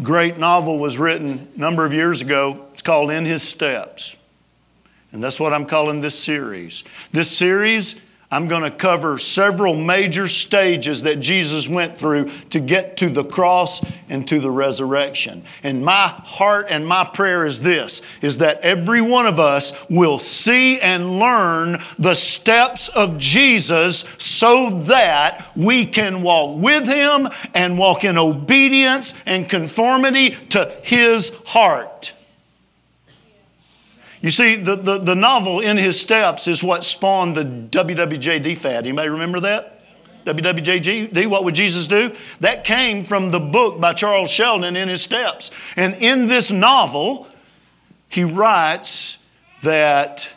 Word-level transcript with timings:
great 0.00 0.38
novel 0.38 0.78
was 0.78 0.98
written 0.98 1.48
a 1.54 1.58
number 1.58 1.84
of 1.84 1.92
years 1.92 2.20
ago. 2.20 2.66
It's 2.72 2.82
called 2.82 3.10
In 3.10 3.24
His 3.24 3.42
Steps. 3.42 4.16
And 5.12 5.22
that's 5.22 5.38
what 5.38 5.52
I'm 5.52 5.66
calling 5.66 6.00
this 6.00 6.18
series. 6.18 6.84
This 7.12 7.30
series 7.30 7.96
I'm 8.32 8.48
going 8.48 8.62
to 8.62 8.70
cover 8.70 9.18
several 9.18 9.74
major 9.74 10.26
stages 10.26 11.02
that 11.02 11.20
Jesus 11.20 11.68
went 11.68 11.98
through 11.98 12.30
to 12.48 12.60
get 12.60 12.96
to 12.96 13.10
the 13.10 13.24
cross 13.24 13.84
and 14.08 14.26
to 14.28 14.40
the 14.40 14.50
resurrection. 14.50 15.44
And 15.62 15.84
my 15.84 16.08
heart 16.08 16.68
and 16.70 16.86
my 16.86 17.04
prayer 17.04 17.44
is 17.44 17.60
this 17.60 18.00
is 18.22 18.38
that 18.38 18.58
every 18.62 19.02
one 19.02 19.26
of 19.26 19.38
us 19.38 19.74
will 19.90 20.18
see 20.18 20.80
and 20.80 21.18
learn 21.18 21.82
the 21.98 22.14
steps 22.14 22.88
of 22.88 23.18
Jesus 23.18 24.06
so 24.16 24.82
that 24.84 25.46
we 25.54 25.84
can 25.84 26.22
walk 26.22 26.58
with 26.58 26.86
him 26.86 27.28
and 27.52 27.76
walk 27.76 28.02
in 28.02 28.16
obedience 28.16 29.12
and 29.26 29.46
conformity 29.46 30.30
to 30.48 30.74
his 30.82 31.32
heart. 31.44 32.14
You 34.22 34.30
see, 34.30 34.54
the, 34.54 34.76
the, 34.76 34.98
the, 34.98 35.14
novel 35.16 35.58
In 35.58 35.76
His 35.76 36.00
Steps 36.00 36.46
is 36.46 36.62
what 36.62 36.84
spawned 36.84 37.36
the 37.36 37.44
WWJD 37.44 38.56
fad. 38.56 38.86
Anybody 38.86 39.08
remember 39.08 39.40
that? 39.40 39.80
WWJD, 40.24 41.26
what 41.26 41.42
would 41.42 41.56
Jesus 41.56 41.88
do? 41.88 42.14
That 42.38 42.62
came 42.62 43.04
from 43.04 43.30
the 43.30 43.40
book 43.40 43.80
by 43.80 43.92
Charles 43.94 44.30
Sheldon, 44.30 44.76
In 44.76 44.88
His 44.88 45.02
Steps. 45.02 45.50
And 45.74 45.94
in 45.96 46.28
this 46.28 46.52
novel, 46.52 47.26
he 48.08 48.22
writes 48.22 49.18
that 49.64 50.28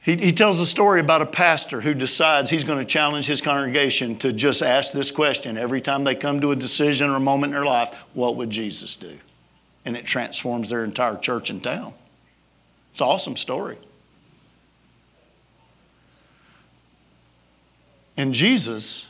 he, 0.00 0.16
he 0.16 0.32
tells 0.32 0.58
a 0.58 0.66
story 0.66 1.00
about 1.00 1.20
a 1.20 1.26
pastor 1.26 1.82
who 1.82 1.92
decides 1.92 2.48
he's 2.48 2.64
going 2.64 2.78
to 2.78 2.84
challenge 2.84 3.26
his 3.26 3.42
congregation 3.42 4.16
to 4.20 4.32
just 4.32 4.62
ask 4.62 4.92
this 4.92 5.10
question 5.10 5.58
every 5.58 5.82
time 5.82 6.04
they 6.04 6.14
come 6.14 6.40
to 6.40 6.52
a 6.52 6.56
decision 6.56 7.10
or 7.10 7.16
a 7.16 7.20
moment 7.20 7.52
in 7.52 7.56
their 7.56 7.66
life 7.66 7.92
what 8.14 8.36
would 8.36 8.48
Jesus 8.48 8.96
do? 8.96 9.18
And 9.84 9.96
it 9.96 10.06
transforms 10.06 10.70
their 10.70 10.82
entire 10.84 11.16
church 11.16 11.50
and 11.50 11.62
town. 11.62 11.92
It's 12.96 13.02
an 13.02 13.08
awesome 13.08 13.36
story. 13.36 13.76
And 18.16 18.32
Jesus 18.32 19.06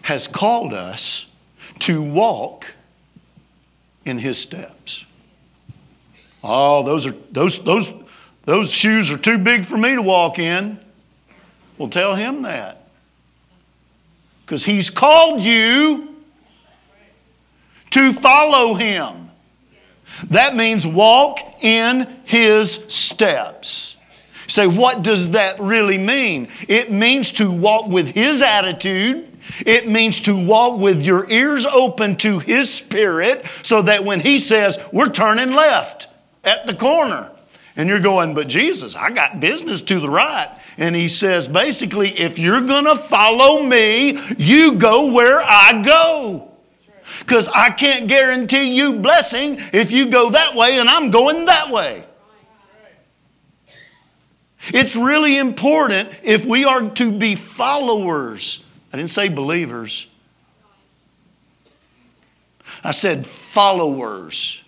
has 0.00 0.26
called 0.26 0.74
us 0.74 1.26
to 1.78 2.02
walk 2.02 2.74
in 4.04 4.18
his 4.18 4.38
steps. 4.38 5.04
Oh, 6.42 6.82
those 6.82 7.06
are 7.06 7.14
those 7.30 7.62
those 7.62 7.92
those 8.44 8.72
shoes 8.72 9.12
are 9.12 9.18
too 9.18 9.38
big 9.38 9.66
for 9.66 9.76
me 9.76 9.94
to 9.94 10.02
walk 10.02 10.40
in. 10.40 10.80
Well, 11.78 11.90
tell 11.90 12.16
him 12.16 12.42
that. 12.42 12.88
Because 14.44 14.64
he's 14.64 14.90
called 14.90 15.40
you 15.40 16.16
to 17.90 18.12
follow 18.14 18.74
him. 18.74 19.21
That 20.30 20.56
means 20.56 20.86
walk 20.86 21.38
in 21.60 22.20
his 22.24 22.84
steps. 22.88 23.96
say, 24.48 24.66
what 24.66 25.02
does 25.02 25.30
that 25.30 25.60
really 25.60 25.98
mean? 25.98 26.48
It 26.68 26.90
means 26.90 27.32
to 27.32 27.50
walk 27.50 27.88
with 27.88 28.08
his 28.08 28.42
attitude. 28.42 29.28
It 29.66 29.88
means 29.88 30.20
to 30.20 30.36
walk 30.36 30.78
with 30.78 31.02
your 31.02 31.28
ears 31.30 31.66
open 31.66 32.16
to 32.16 32.38
his 32.38 32.72
spirit 32.72 33.44
so 33.62 33.82
that 33.82 34.04
when 34.04 34.20
he 34.20 34.38
says, 34.38 34.78
we're 34.92 35.08
turning 35.08 35.52
left 35.52 36.08
at 36.44 36.66
the 36.66 36.74
corner, 36.74 37.30
and 37.74 37.88
you're 37.88 38.00
going, 38.00 38.34
but 38.34 38.48
Jesus, 38.48 38.94
I 38.94 39.10
got 39.10 39.40
business 39.40 39.80
to 39.82 39.98
the 39.98 40.10
right. 40.10 40.48
And 40.76 40.94
he 40.94 41.08
says, 41.08 41.48
basically, 41.48 42.10
if 42.10 42.38
you're 42.38 42.60
going 42.60 42.84
to 42.84 42.96
follow 42.96 43.62
me, 43.62 44.18
you 44.36 44.74
go 44.74 45.12
where 45.12 45.40
I 45.40 45.82
go 45.82 46.51
because 47.20 47.48
I 47.48 47.70
can't 47.70 48.08
guarantee 48.08 48.76
you 48.76 48.94
blessing 48.94 49.58
if 49.72 49.90
you 49.90 50.06
go 50.06 50.30
that 50.30 50.54
way 50.54 50.78
and 50.78 50.88
I'm 50.88 51.10
going 51.10 51.46
that 51.46 51.70
way. 51.70 52.04
It's 54.68 54.94
really 54.94 55.38
important 55.38 56.10
if 56.22 56.44
we 56.44 56.64
are 56.64 56.90
to 56.90 57.10
be 57.10 57.34
followers. 57.34 58.62
I 58.92 58.96
didn't 58.96 59.10
say 59.10 59.28
believers. 59.28 60.06
I 62.84 62.92
said 62.92 63.26
followers. 63.52 64.62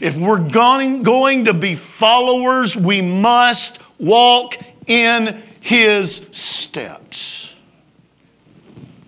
If 0.00 0.16
we're 0.16 0.38
going, 0.38 1.02
going 1.02 1.46
to 1.46 1.54
be 1.54 1.74
followers, 1.74 2.76
we 2.76 3.00
must 3.00 3.78
walk 3.98 4.56
in 4.86 5.42
his 5.60 6.26
steps. 6.32 7.49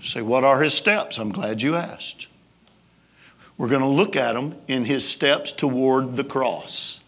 Say, 0.02 0.20
what 0.20 0.44
are 0.44 0.62
his 0.62 0.74
steps? 0.74 1.18
I'm 1.18 1.30
glad 1.30 1.62
you 1.62 1.76
asked. 1.76 2.26
We're 3.56 3.68
going 3.68 3.82
to 3.82 3.88
look 3.88 4.16
at 4.16 4.32
them 4.32 4.56
in 4.66 4.84
his 4.84 5.08
steps 5.08 5.52
toward 5.52 6.16
the 6.16 6.24
cross. 6.24 7.00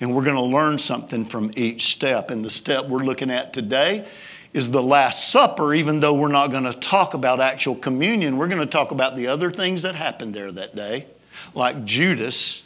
And 0.00 0.14
we're 0.14 0.24
going 0.24 0.36
to 0.36 0.42
learn 0.42 0.78
something 0.78 1.24
from 1.24 1.52
each 1.54 1.92
step. 1.92 2.30
And 2.30 2.44
the 2.44 2.50
step 2.50 2.86
we're 2.86 3.04
looking 3.04 3.30
at 3.30 3.52
today 3.52 4.08
is 4.52 4.70
the 4.70 4.82
Last 4.82 5.28
Supper, 5.28 5.72
even 5.74 6.00
though 6.00 6.14
we're 6.14 6.28
not 6.28 6.48
going 6.48 6.64
to 6.64 6.72
talk 6.72 7.14
about 7.14 7.40
actual 7.40 7.76
communion. 7.76 8.36
We're 8.36 8.48
going 8.48 8.60
to 8.60 8.66
talk 8.66 8.90
about 8.90 9.14
the 9.14 9.28
other 9.28 9.50
things 9.50 9.82
that 9.82 9.94
happened 9.94 10.34
there 10.34 10.50
that 10.50 10.74
day, 10.74 11.06
like 11.54 11.84
Judas 11.84 12.62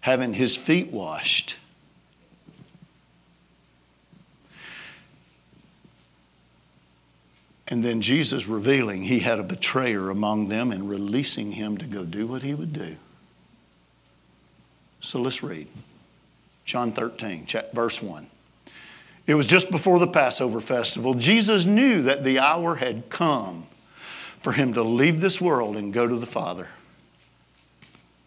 having 0.00 0.32
his 0.32 0.56
feet 0.56 0.90
washed. 0.90 1.56
And 7.68 7.84
then 7.84 8.00
Jesus 8.00 8.46
revealing 8.46 9.02
he 9.02 9.20
had 9.20 9.38
a 9.38 9.42
betrayer 9.42 10.08
among 10.08 10.48
them 10.48 10.72
and 10.72 10.88
releasing 10.88 11.52
him 11.52 11.76
to 11.76 11.84
go 11.84 12.02
do 12.04 12.26
what 12.26 12.42
he 12.42 12.54
would 12.54 12.72
do. 12.72 12.96
So 15.00 15.20
let's 15.20 15.42
read 15.42 15.68
John 16.64 16.92
13, 16.92 17.46
verse 17.72 18.02
1. 18.02 18.26
It 19.26 19.34
was 19.34 19.46
just 19.46 19.70
before 19.70 19.98
the 19.98 20.06
Passover 20.06 20.60
festival. 20.62 21.12
Jesus 21.12 21.66
knew 21.66 22.00
that 22.02 22.24
the 22.24 22.38
hour 22.38 22.76
had 22.76 23.10
come 23.10 23.66
for 24.40 24.52
him 24.52 24.72
to 24.72 24.82
leave 24.82 25.20
this 25.20 25.38
world 25.38 25.76
and 25.76 25.92
go 25.92 26.06
to 26.06 26.16
the 26.16 26.26
Father. 26.26 26.68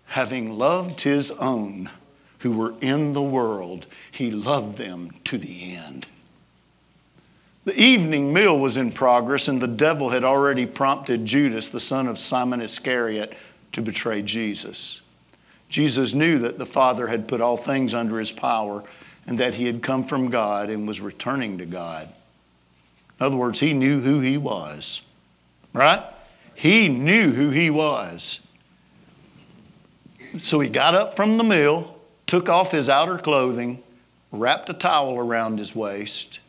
Having 0.06 0.58
loved 0.60 1.02
his 1.02 1.32
own 1.32 1.90
who 2.40 2.52
were 2.52 2.76
in 2.82 3.14
the 3.14 3.22
world, 3.22 3.88
he 4.12 4.30
loved 4.30 4.78
them 4.78 5.12
to 5.24 5.40
the 5.40 5.76
end. 5.76 6.06
The 7.64 7.80
evening 7.80 8.34
meal 8.34 8.58
was 8.58 8.76
in 8.76 8.92
progress, 8.92 9.48
and 9.48 9.62
the 9.62 9.68
devil 9.68 10.10
had 10.10 10.24
already 10.24 10.66
prompted 10.66 11.26
Judas, 11.26 11.70
the 11.70 11.80
son 11.80 12.08
of 12.08 12.18
Simon 12.18 12.60
Iscariot, 12.60 13.38
to 13.74 13.82
betray 13.82 14.24
Jesus. 14.24 15.02
Jesus 15.70 16.14
knew 16.14 16.40
that 16.40 16.58
the 16.58 16.66
Father 16.66 17.08
had 17.08 17.28
put 17.28 17.40
all 17.40 17.58
things 17.58 17.94
under 17.94 18.20
his 18.20 18.32
power 18.32 18.84
and 19.26 19.38
that 19.38 19.54
he 19.54 19.68
had 19.68 19.84
come 19.84 20.04
from 20.04 20.30
God 20.30 20.70
and 20.70 20.88
was 20.88 21.00
returning 21.00 21.60
to 21.60 21.66
God. 21.66 22.10
In 23.20 23.26
other 23.26 23.38
words, 23.38 23.60
he 23.60 23.74
knew 23.74 24.02
who 24.02 24.20
he 24.20 24.38
was, 24.38 25.02
right? 25.74 26.04
He 26.56 26.90
knew 26.90 27.32
who 27.32 27.52
he 27.52 27.70
was. 27.70 28.40
So 30.40 30.60
he 30.60 30.68
got 30.68 30.96
up 30.96 31.16
from 31.16 31.38
the 31.38 31.44
meal, 31.44 32.00
took 32.26 32.50
off 32.50 32.72
his 32.72 32.90
outer 32.90 33.18
clothing, 33.18 33.84
wrapped 34.32 34.70
a 34.70 34.74
towel 34.74 35.18
around 35.18 35.60
his 35.60 35.76
waist, 35.76 36.40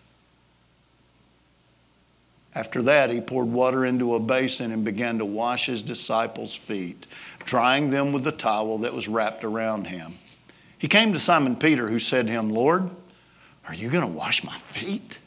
after 2.54 2.82
that, 2.82 3.10
he 3.10 3.20
poured 3.20 3.48
water 3.48 3.86
into 3.86 4.14
a 4.14 4.20
basin 4.20 4.72
and 4.72 4.84
began 4.84 5.18
to 5.18 5.24
wash 5.24 5.66
his 5.66 5.82
disciples' 5.82 6.54
feet, 6.54 7.06
drying 7.44 7.90
them 7.90 8.12
with 8.12 8.24
the 8.24 8.32
towel 8.32 8.78
that 8.78 8.92
was 8.92 9.08
wrapped 9.08 9.42
around 9.42 9.86
him. 9.86 10.14
He 10.76 10.88
came 10.88 11.12
to 11.12 11.18
Simon 11.18 11.56
Peter, 11.56 11.88
who 11.88 11.98
said 11.98 12.26
to 12.26 12.32
him, 12.32 12.50
Lord, 12.50 12.90
are 13.66 13.74
you 13.74 13.88
going 13.88 14.02
to 14.02 14.18
wash 14.18 14.44
my 14.44 14.58
feet? 14.58 15.18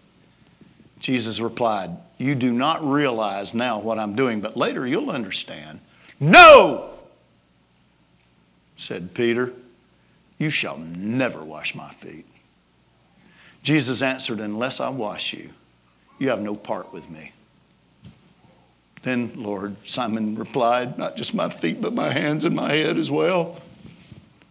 Jesus 0.99 1.39
replied, 1.39 1.91
You 2.17 2.35
do 2.35 2.51
not 2.51 2.85
realize 2.85 3.53
now 3.53 3.79
what 3.79 3.97
I'm 3.97 4.15
doing, 4.15 4.41
but 4.41 4.55
later 4.55 4.85
you'll 4.85 5.09
understand. 5.09 5.79
No, 6.19 6.89
said 8.77 9.13
Peter, 9.13 9.53
you 10.37 10.49
shall 10.49 10.77
never 10.77 11.43
wash 11.43 11.73
my 11.73 11.91
feet. 11.93 12.25
Jesus 13.63 14.01
answered, 14.01 14.39
Unless 14.39 14.79
I 14.79 14.89
wash 14.89 15.33
you, 15.33 15.49
you 16.19 16.29
have 16.29 16.41
no 16.41 16.55
part 16.55 16.91
with 16.93 17.09
me. 17.09 17.31
Then, 19.03 19.33
Lord, 19.35 19.75
Simon 19.83 20.35
replied, 20.35 20.97
Not 20.97 21.15
just 21.15 21.33
my 21.33 21.49
feet, 21.49 21.79
but 21.79 21.93
my 21.93 22.11
hands 22.11 22.43
and 22.43 22.55
my 22.55 22.73
head 22.73 22.97
as 22.97 23.11
well. 23.11 23.61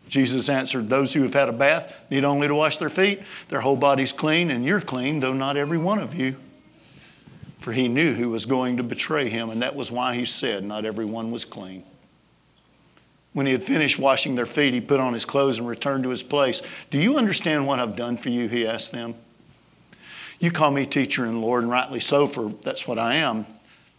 Jesus 0.08 0.48
answered, 0.48 0.88
Those 0.88 1.12
who 1.12 1.22
have 1.22 1.34
had 1.34 1.48
a 1.48 1.52
bath 1.52 1.92
need 2.08 2.24
only 2.24 2.46
to 2.46 2.54
wash 2.54 2.78
their 2.78 2.88
feet. 2.88 3.22
Their 3.48 3.62
whole 3.62 3.76
body's 3.76 4.12
clean, 4.12 4.50
and 4.52 4.64
you're 4.64 4.80
clean, 4.80 5.18
though 5.18 5.32
not 5.32 5.56
every 5.56 5.78
one 5.78 5.98
of 5.98 6.14
you. 6.14 6.36
For 7.58 7.72
he 7.72 7.88
knew 7.88 8.14
who 8.14 8.30
was 8.30 8.46
going 8.46 8.76
to 8.76 8.84
betray 8.84 9.28
him, 9.28 9.50
and 9.50 9.60
that 9.62 9.74
was 9.74 9.90
why 9.90 10.14
he 10.14 10.24
said, 10.24 10.62
Not 10.62 10.84
everyone 10.84 11.32
was 11.32 11.44
clean. 11.44 11.82
When 13.32 13.46
he 13.46 13.52
had 13.52 13.64
finished 13.64 13.98
washing 13.98 14.36
their 14.36 14.46
feet, 14.46 14.72
he 14.72 14.80
put 14.80 15.00
on 15.00 15.14
his 15.14 15.24
clothes 15.24 15.58
and 15.58 15.66
returned 15.66 16.04
to 16.04 16.10
his 16.10 16.22
place. 16.22 16.62
Do 16.92 16.98
you 16.98 17.18
understand 17.18 17.66
what 17.66 17.80
I've 17.80 17.96
done 17.96 18.16
for 18.16 18.28
you? 18.28 18.46
He 18.46 18.64
asked 18.64 18.92
them. 18.92 19.16
You 20.38 20.50
call 20.50 20.70
me 20.70 20.86
teacher 20.86 21.24
and 21.24 21.40
Lord, 21.40 21.62
and 21.62 21.70
rightly 21.72 22.00
so, 22.00 22.26
for 22.26 22.48
that's 22.62 22.86
what 22.86 22.98
I 22.98 23.16
am. 23.16 23.46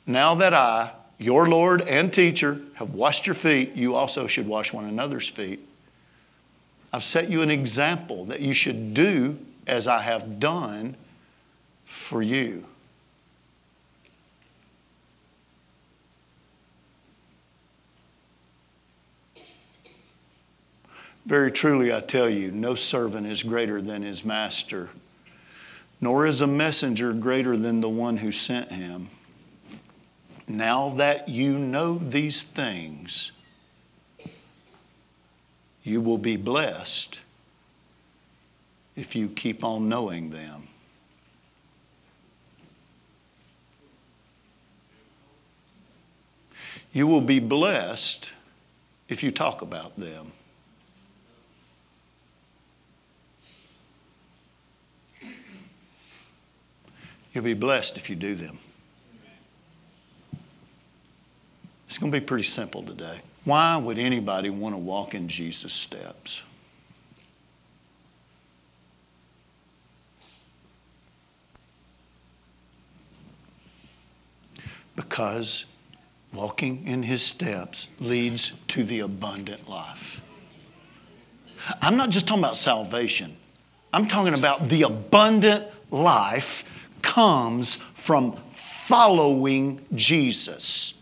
Now 0.05 0.35
that 0.35 0.53
I, 0.53 0.91
your 1.17 1.47
Lord 1.47 1.81
and 1.81 2.13
teacher, 2.13 2.61
have 2.75 2.93
washed 2.93 3.25
your 3.25 3.35
feet, 3.35 3.73
you 3.73 3.95
also 3.95 4.27
should 4.27 4.47
wash 4.47 4.73
one 4.73 4.85
another's 4.85 5.27
feet. 5.27 5.59
I've 6.93 7.03
set 7.03 7.29
you 7.29 7.41
an 7.41 7.51
example 7.51 8.25
that 8.25 8.41
you 8.41 8.53
should 8.53 8.93
do 8.93 9.37
as 9.67 9.87
I 9.87 10.01
have 10.01 10.39
done 10.39 10.95
for 11.85 12.21
you. 12.21 12.65
Very 21.25 21.51
truly, 21.51 21.91
I 21.91 22.01
tell 22.01 22.29
you, 22.29 22.51
no 22.51 22.75
servant 22.75 23.25
is 23.25 23.41
greater 23.41 23.81
than 23.81 24.03
his 24.03 24.23
master, 24.23 24.89
nor 26.01 26.25
is 26.25 26.41
a 26.41 26.47
messenger 26.47 27.13
greater 27.13 27.55
than 27.57 27.81
the 27.81 27.89
one 27.89 28.17
who 28.17 28.31
sent 28.31 28.71
him. 28.71 29.09
Now 30.47 30.89
that 30.97 31.27
you 31.27 31.57
know 31.57 31.97
these 31.97 32.43
things, 32.43 33.31
you 35.83 36.01
will 36.01 36.17
be 36.17 36.37
blessed 36.37 37.19
if 38.95 39.15
you 39.15 39.27
keep 39.27 39.63
on 39.63 39.89
knowing 39.89 40.29
them. 40.29 40.67
You 46.93 47.07
will 47.07 47.21
be 47.21 47.39
blessed 47.39 48.31
if 49.09 49.21
you 49.21 49.31
talk 49.31 49.61
about 49.61 49.97
them. 49.97 50.31
You'll 57.35 57.43
be 57.43 57.53
blessed 57.53 57.97
if 57.97 58.09
you 58.09 58.15
do 58.15 58.33
them. 58.33 58.59
It's 61.89 61.97
going 61.97 62.09
to 62.09 62.17
be 62.17 62.25
pretty 62.25 62.45
simple 62.45 62.81
today. 62.81 63.19
Why 63.43 63.75
would 63.75 63.97
anybody 63.97 64.49
want 64.49 64.73
to 64.73 64.79
walk 64.79 65.13
in 65.13 65.27
Jesus' 65.27 65.73
steps? 65.73 66.43
Because 74.95 75.65
walking 76.33 76.87
in 76.87 77.03
his 77.03 77.21
steps 77.21 77.89
leads 77.99 78.53
to 78.69 78.85
the 78.85 79.01
abundant 79.01 79.69
life. 79.69 80.21
I'm 81.81 81.97
not 81.97 82.11
just 82.11 82.27
talking 82.27 82.43
about 82.43 82.55
salvation, 82.55 83.35
I'm 83.91 84.07
talking 84.07 84.33
about 84.33 84.69
the 84.69 84.83
abundant 84.83 85.65
life 85.91 86.63
comes 87.15 87.77
from 87.93 88.37
following 88.83 89.79
Jesus. 89.95 90.93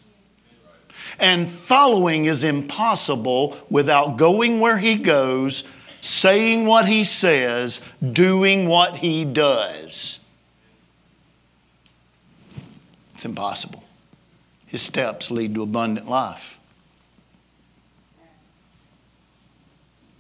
And 1.18 1.50
following 1.50 2.26
is 2.26 2.44
impossible 2.44 3.58
without 3.68 4.18
going 4.18 4.60
where 4.60 4.78
he 4.78 4.94
goes, 4.94 5.64
saying 6.02 6.68
what 6.68 6.86
he 6.86 7.04
says, 7.04 7.82
doing 8.12 8.68
what 8.68 8.98
he 8.98 9.26
does. 9.26 10.20
It's 13.16 13.26
impossible. 13.26 13.84
His 14.68 14.84
steps 14.84 15.32
lead 15.32 15.56
to 15.56 15.64
abundant 15.64 16.08
life. 16.08 16.60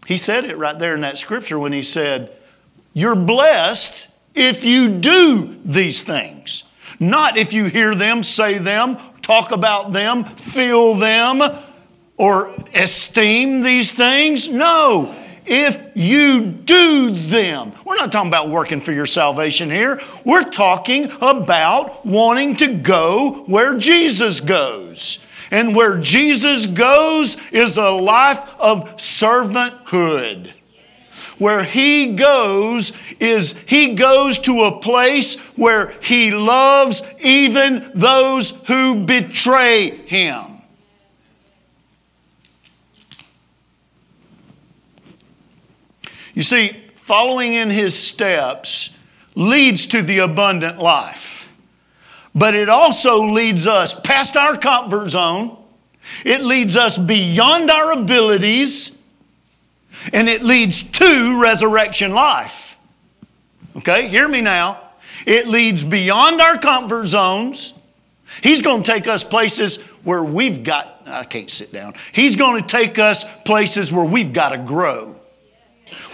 He 0.07 0.17
said 0.17 0.45
it 0.45 0.57
right 0.57 0.77
there 0.79 0.95
in 0.95 1.01
that 1.01 1.19
scripture 1.19 1.59
when 1.59 1.71
he 1.71 1.83
said, 1.83 2.31
You're 2.93 3.15
blessed 3.15 4.07
if 4.35 4.63
you 4.63 4.89
do 4.89 5.59
these 5.63 6.03
things. 6.03 6.63
Not 6.99 7.37
if 7.37 7.53
you 7.53 7.65
hear 7.65 7.95
them, 7.95 8.23
say 8.23 8.57
them, 8.57 8.97
talk 9.21 9.51
about 9.51 9.93
them, 9.93 10.23
feel 10.25 10.95
them, 10.95 11.41
or 12.17 12.53
esteem 12.73 13.63
these 13.63 13.91
things. 13.91 14.47
No, 14.47 15.15
if 15.45 15.79
you 15.95 16.41
do 16.41 17.11
them. 17.11 17.73
We're 17.85 17.97
not 17.97 18.11
talking 18.11 18.29
about 18.29 18.49
working 18.49 18.81
for 18.81 18.91
your 18.91 19.05
salvation 19.05 19.69
here. 19.69 20.01
We're 20.25 20.49
talking 20.49 21.11
about 21.21 22.05
wanting 22.05 22.55
to 22.57 22.67
go 22.67 23.43
where 23.47 23.77
Jesus 23.77 24.39
goes. 24.39 25.19
And 25.51 25.75
where 25.75 25.97
Jesus 25.97 26.65
goes 26.65 27.37
is 27.51 27.77
a 27.77 27.89
life 27.89 28.39
of 28.59 28.95
servanthood. 28.97 30.51
Where 31.39 31.63
he 31.63 32.13
goes 32.13 32.93
is 33.19 33.55
he 33.65 33.95
goes 33.95 34.37
to 34.39 34.63
a 34.63 34.79
place 34.79 35.35
where 35.55 35.93
he 36.01 36.31
loves 36.31 37.01
even 37.19 37.91
those 37.95 38.51
who 38.67 39.03
betray 39.05 39.89
him. 39.89 40.61
You 46.33 46.43
see, 46.43 46.83
following 47.03 47.53
in 47.53 47.69
his 47.69 47.97
steps 47.97 48.89
leads 49.35 49.85
to 49.87 50.01
the 50.01 50.19
abundant 50.19 50.79
life. 50.79 51.47
But 52.35 52.55
it 52.55 52.69
also 52.69 53.23
leads 53.23 53.67
us 53.67 53.93
past 53.93 54.35
our 54.35 54.57
comfort 54.57 55.09
zone. 55.09 55.57
It 56.25 56.41
leads 56.41 56.75
us 56.75 56.97
beyond 56.97 57.69
our 57.69 57.91
abilities 57.91 58.91
and 60.11 60.27
it 60.27 60.43
leads 60.43 60.83
to 60.83 61.41
resurrection 61.41 62.13
life. 62.13 62.75
Okay, 63.77 64.07
hear 64.07 64.27
me 64.27 64.41
now. 64.41 64.79
It 65.25 65.47
leads 65.47 65.83
beyond 65.83 66.41
our 66.41 66.57
comfort 66.57 67.07
zones. 67.07 67.73
He's 68.41 68.61
going 68.61 68.83
to 68.83 68.91
take 68.91 69.07
us 69.07 69.23
places 69.23 69.77
where 70.03 70.23
we've 70.23 70.63
got, 70.63 71.01
I 71.05 71.23
can't 71.23 71.49
sit 71.49 71.71
down. 71.71 71.93
He's 72.11 72.35
going 72.35 72.61
to 72.61 72.67
take 72.67 72.99
us 72.99 73.23
places 73.45 73.91
where 73.91 74.05
we've 74.05 74.33
got 74.33 74.49
to 74.49 74.57
grow, 74.57 75.15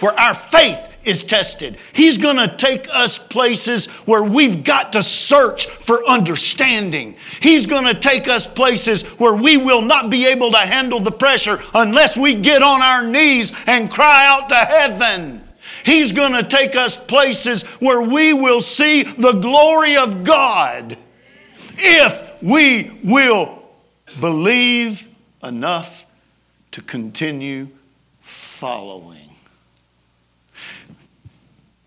where 0.00 0.18
our 0.18 0.34
faith 0.34 0.78
is 1.04 1.24
tested. 1.24 1.78
He's 1.92 2.18
going 2.18 2.36
to 2.36 2.56
take 2.56 2.86
us 2.90 3.18
places 3.18 3.86
where 4.06 4.22
we've 4.22 4.64
got 4.64 4.92
to 4.92 5.02
search 5.02 5.66
for 5.66 6.06
understanding. 6.08 7.16
He's 7.40 7.66
going 7.66 7.84
to 7.84 7.94
take 7.94 8.28
us 8.28 8.46
places 8.46 9.02
where 9.18 9.34
we 9.34 9.56
will 9.56 9.82
not 9.82 10.10
be 10.10 10.26
able 10.26 10.50
to 10.52 10.58
handle 10.58 11.00
the 11.00 11.12
pressure 11.12 11.60
unless 11.74 12.16
we 12.16 12.34
get 12.34 12.62
on 12.62 12.82
our 12.82 13.06
knees 13.06 13.52
and 13.66 13.90
cry 13.90 14.26
out 14.26 14.48
to 14.50 14.56
heaven. 14.56 15.42
He's 15.84 16.12
going 16.12 16.32
to 16.32 16.42
take 16.42 16.76
us 16.76 16.96
places 16.96 17.62
where 17.80 18.02
we 18.02 18.32
will 18.32 18.60
see 18.60 19.02
the 19.02 19.32
glory 19.32 19.96
of 19.96 20.24
God 20.24 20.98
if 21.78 22.42
we 22.42 22.98
will 23.02 23.62
believe 24.18 25.06
enough 25.42 26.04
to 26.72 26.82
continue 26.82 27.68
following. 28.20 29.19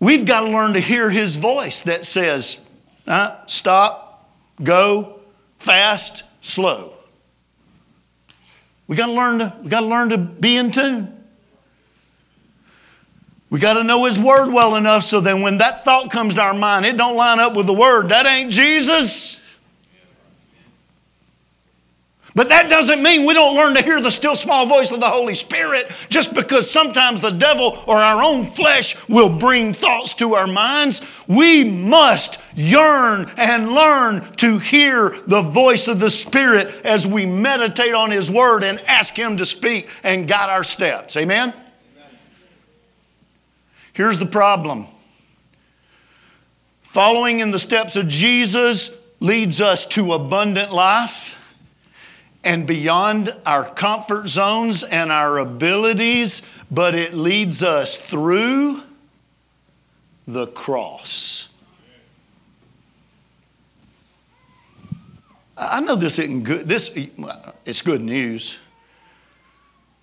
We've 0.04 0.26
got 0.26 0.40
to 0.40 0.50
learn 0.50 0.74
to 0.74 0.80
hear 0.80 1.08
his 1.08 1.36
voice 1.36 1.80
that 1.80 2.04
says, 2.04 2.58
uh, 3.06 3.36
stop, 3.46 4.28
go, 4.62 5.20
fast, 5.58 6.24
slow. 6.42 6.92
We 8.86 8.96
got 8.96 9.06
to 9.06 9.12
learn 9.12 9.38
to, 9.38 9.56
we 9.62 9.70
got 9.70 9.80
to 9.80 9.86
learn 9.86 10.10
to 10.10 10.18
be 10.18 10.58
in 10.58 10.72
tune. 10.72 11.24
We 13.48 13.58
got 13.58 13.74
to 13.74 13.82
know 13.82 14.04
his 14.04 14.18
word 14.18 14.52
well 14.52 14.74
enough 14.74 15.04
so 15.04 15.22
that 15.22 15.38
when 15.38 15.56
that 15.56 15.86
thought 15.86 16.10
comes 16.10 16.34
to 16.34 16.42
our 16.42 16.52
mind, 16.52 16.84
it 16.84 16.98
don't 16.98 17.16
line 17.16 17.40
up 17.40 17.56
with 17.56 17.66
the 17.66 17.72
word. 17.72 18.10
That 18.10 18.26
ain't 18.26 18.52
Jesus. 18.52 19.40
But 22.34 22.48
that 22.48 22.68
doesn't 22.68 23.00
mean 23.00 23.26
we 23.26 23.34
don't 23.34 23.54
learn 23.54 23.74
to 23.76 23.82
hear 23.82 24.00
the 24.00 24.10
still 24.10 24.34
small 24.34 24.66
voice 24.66 24.90
of 24.90 24.98
the 24.98 25.08
Holy 25.08 25.36
Spirit 25.36 25.92
just 26.08 26.34
because 26.34 26.68
sometimes 26.68 27.20
the 27.20 27.30
devil 27.30 27.78
or 27.86 27.98
our 27.98 28.24
own 28.24 28.50
flesh 28.50 28.96
will 29.08 29.28
bring 29.28 29.72
thoughts 29.72 30.14
to 30.14 30.34
our 30.34 30.48
minds. 30.48 31.00
We 31.28 31.62
must 31.62 32.38
yearn 32.56 33.30
and 33.36 33.70
learn 33.70 34.34
to 34.38 34.58
hear 34.58 35.16
the 35.28 35.42
voice 35.42 35.86
of 35.86 36.00
the 36.00 36.10
Spirit 36.10 36.84
as 36.84 37.06
we 37.06 37.24
meditate 37.24 37.94
on 37.94 38.10
His 38.10 38.28
Word 38.28 38.64
and 38.64 38.80
ask 38.80 39.16
Him 39.16 39.36
to 39.36 39.46
speak 39.46 39.88
and 40.02 40.26
guide 40.26 40.50
our 40.50 40.64
steps. 40.64 41.16
Amen? 41.16 41.50
Amen. 41.50 42.18
Here's 43.92 44.18
the 44.18 44.26
problem 44.26 44.88
following 46.82 47.38
in 47.38 47.52
the 47.52 47.60
steps 47.60 47.94
of 47.94 48.08
Jesus 48.08 48.90
leads 49.20 49.60
us 49.60 49.84
to 49.84 50.12
abundant 50.14 50.72
life 50.72 51.36
and 52.44 52.66
beyond 52.66 53.34
our 53.46 53.64
comfort 53.64 54.28
zones 54.28 54.84
and 54.84 55.10
our 55.10 55.38
abilities, 55.38 56.42
but 56.70 56.94
it 56.94 57.14
leads 57.14 57.62
us 57.62 57.96
through 57.96 58.82
the 60.26 60.46
cross. 60.48 61.48
I 65.56 65.80
know 65.80 65.94
this 65.94 66.18
isn't 66.18 66.42
good. 66.42 66.68
This 66.68 66.90
it's 67.64 67.82
good 67.82 68.02
news. 68.02 68.58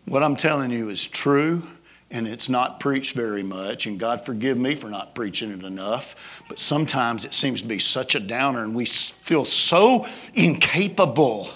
What 0.06 0.24
I'm 0.24 0.36
telling 0.36 0.72
you 0.72 0.90
is 0.90 1.06
true, 1.06 1.64
and 2.10 2.28
it's 2.28 2.50
not 2.50 2.80
preached 2.80 3.16
very 3.16 3.44
much. 3.44 3.86
And 3.86 4.00
God 4.00 4.26
forgive 4.26 4.58
me 4.58 4.76
for 4.76 4.90
not 4.90 5.14
preaching 5.14 5.52
it 5.52 5.64
enough. 5.64 6.16
But 6.48 6.58
sometimes 6.58 7.26
it 7.26 7.34
seems 7.34 7.62
to 7.62 7.68
be 7.68 7.80
such 7.80 8.16
a 8.16 8.20
downer, 8.20 8.64
and 8.64 8.74
we 8.74 8.86
feel 8.86 9.46
so 9.46 10.08
incapable 10.34 11.50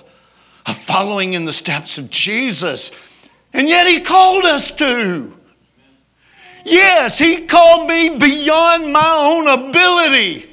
of 0.65 0.77
following 0.77 1.33
in 1.33 1.45
the 1.45 1.53
steps 1.53 1.97
of 1.97 2.09
Jesus. 2.09 2.91
And 3.53 3.67
yet 3.67 3.87
He 3.87 4.01
called 4.01 4.45
us 4.45 4.71
to. 4.71 5.37
Yes, 6.65 7.17
He 7.17 7.45
called 7.45 7.87
me 7.87 8.17
beyond 8.17 8.91
my 8.91 9.15
own 9.19 9.47
ability. 9.47 10.49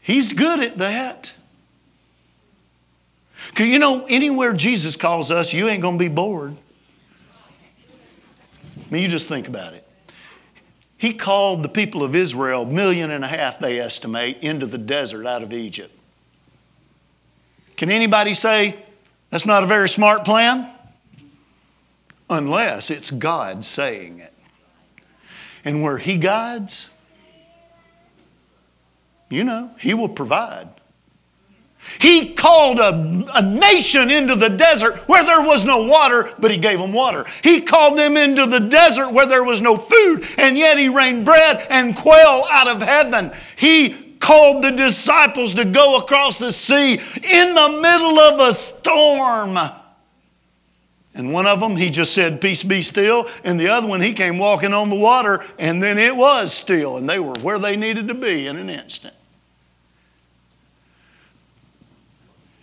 He's 0.00 0.32
good 0.32 0.60
at 0.60 0.78
that. 0.78 1.32
Because 3.48 3.66
you 3.66 3.78
know, 3.80 4.04
anywhere 4.06 4.52
Jesus 4.52 4.94
calls 4.94 5.32
us, 5.32 5.52
you 5.52 5.68
ain't 5.68 5.82
going 5.82 5.96
to 5.96 5.98
be 5.98 6.08
bored. 6.08 6.56
I 8.76 8.92
mean, 8.94 9.02
you 9.02 9.08
just 9.08 9.28
think 9.28 9.48
about 9.48 9.74
it. 9.74 9.87
He 10.98 11.14
called 11.14 11.62
the 11.62 11.68
people 11.68 12.02
of 12.02 12.16
Israel, 12.16 12.66
million 12.66 13.12
and 13.12 13.24
a 13.24 13.28
half, 13.28 13.60
they 13.60 13.78
estimate, 13.78 14.38
into 14.42 14.66
the 14.66 14.78
desert 14.78 15.26
out 15.26 15.44
of 15.44 15.52
Egypt. 15.52 15.96
Can 17.76 17.88
anybody 17.88 18.34
say 18.34 18.74
that's 19.30 19.46
not 19.46 19.62
a 19.62 19.66
very 19.66 19.88
smart 19.88 20.24
plan? 20.24 20.68
Unless 22.28 22.90
it's 22.90 23.12
God 23.12 23.64
saying 23.64 24.18
it. 24.18 24.34
And 25.64 25.82
where 25.82 25.98
He 25.98 26.16
guides, 26.16 26.88
you 29.30 29.44
know, 29.44 29.70
He 29.78 29.94
will 29.94 30.08
provide. 30.08 30.68
He 31.98 32.32
called 32.34 32.78
a, 32.78 33.26
a, 33.34 33.42
nation 33.42 34.10
into 34.10 34.34
the 34.34 34.48
desert 34.48 34.96
where 35.08 35.24
there 35.24 35.40
was 35.40 35.64
no 35.64 35.84
water, 35.84 36.32
but 36.38 36.50
He 36.50 36.58
gave 36.58 36.78
them 36.78 36.92
water. 36.92 37.24
He 37.42 37.60
called 37.60 37.98
them 37.98 38.16
into 38.16 38.46
the 38.46 38.60
desert 38.60 39.12
where 39.12 39.26
there 39.26 39.44
was 39.44 39.60
no 39.60 39.76
food, 39.76 40.26
and 40.36 40.58
yet 40.58 40.78
He 40.78 40.88
rained 40.88 41.24
bread 41.24 41.66
and 41.70 41.96
quail 41.96 42.44
out 42.50 42.68
of 42.68 42.82
heaven. 42.82 43.32
He 43.56 44.16
called 44.20 44.62
the 44.62 44.70
disciples 44.70 45.54
to 45.54 45.64
go 45.64 45.96
across 45.96 46.38
the 46.38 46.52
sea 46.52 46.94
in 46.94 47.54
the 47.54 47.78
middle 47.80 48.18
of 48.18 48.40
a 48.40 48.52
storm. 48.52 49.58
And 51.14 51.32
one 51.32 51.46
of 51.46 51.58
them, 51.58 51.76
he 51.76 51.90
just 51.90 52.14
said, 52.14 52.40
Peace 52.40 52.62
be 52.62 52.80
still. 52.80 53.28
And 53.42 53.58
the 53.58 53.68
other 53.68 53.88
one, 53.88 54.00
he 54.00 54.12
came 54.12 54.38
walking 54.38 54.72
on 54.72 54.88
the 54.88 54.96
water, 54.96 55.44
and 55.58 55.82
then 55.82 55.98
it 55.98 56.16
was 56.16 56.54
still, 56.54 56.96
and 56.96 57.08
they 57.08 57.18
were 57.18 57.34
where 57.40 57.58
they 57.58 57.76
needed 57.76 58.06
to 58.08 58.14
be 58.14 58.46
in 58.46 58.56
an 58.56 58.70
instant. 58.70 59.14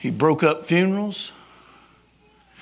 He 0.05 0.11
broke 0.11 0.43
up 0.43 0.67
funerals. 0.67 1.31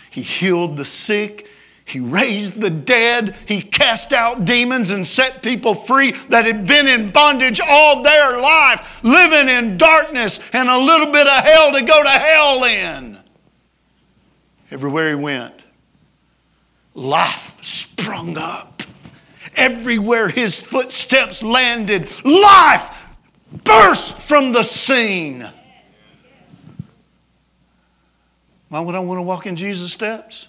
He 0.09 0.21
healed 0.21 0.77
the 0.77 0.85
sick. 0.85 1.45
He 1.83 2.00
raised 2.00 2.62
the 2.62 2.69
dead. 2.69 3.35
He 3.45 3.62
cast 3.62 4.13
out 4.13 4.45
demons 4.45 4.91
and 4.91 5.05
set 5.05 5.43
people 5.43 5.75
free 5.75 6.13
that 6.29 6.45
had 6.45 6.65
been 6.65 6.88
in 6.88 7.12
bondage 7.12 7.59
all 7.59 8.01
their 8.01 8.39
life, 8.39 8.88
living 9.03 9.50
in 9.50 9.77
darkness 9.77 10.39
and 10.53 10.69
a 10.69 10.77
little 10.77 11.12
bit 11.12 11.27
of 11.27 11.43
hell 11.43 11.73
to 11.73 11.81
go 11.81 12.01
to 12.01 12.09
hell 12.09 12.63
in. 12.63 13.19
Everywhere 14.71 15.09
he 15.09 15.15
went, 15.15 15.55
life 16.93 17.57
sprung 17.62 18.38
up. 18.38 18.83
Everywhere 19.57 20.29
his 20.29 20.62
footsteps 20.62 21.43
landed, 21.43 22.09
life 22.23 22.89
burst 23.65 24.17
from 24.19 24.53
the 24.53 24.63
scene. 24.63 25.51
Why 28.74 28.80
would 28.80 28.96
I 28.96 29.00
want 29.01 29.20
to 29.20 29.22
walk 29.22 29.46
in 29.46 29.56
Jesus' 29.56 29.94
steps? 29.94 30.48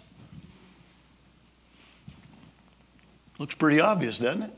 Looks 3.38 3.54
pretty 3.54 3.81
obvious, 3.81 4.16
doesn't 4.16 4.45
it? 4.45 4.54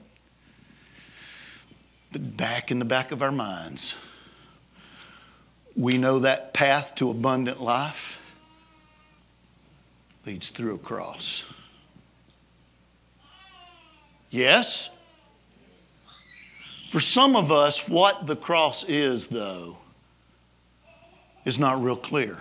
But 2.12 2.36
back 2.36 2.70
in 2.70 2.78
the 2.78 2.84
back 2.84 3.10
of 3.10 3.22
our 3.22 3.32
minds, 3.32 3.96
we 5.74 5.98
know 5.98 6.20
that 6.20 6.54
path 6.54 6.94
to 6.94 7.10
abundant 7.10 7.60
life 7.60 8.20
leads 10.24 10.50
through 10.50 10.76
a 10.76 10.78
cross. 10.78 11.42
Yes? 14.30 14.90
For 16.90 17.00
some 17.00 17.34
of 17.34 17.50
us, 17.50 17.88
what 17.88 18.28
the 18.28 18.36
cross 18.36 18.84
is, 18.84 19.26
though, 19.26 19.78
is 21.44 21.58
not 21.58 21.82
real 21.82 21.96
clear. 21.96 22.38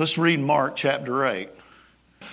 Let's 0.00 0.16
read 0.16 0.40
Mark 0.40 0.76
chapter 0.76 1.26
8. 1.26 1.50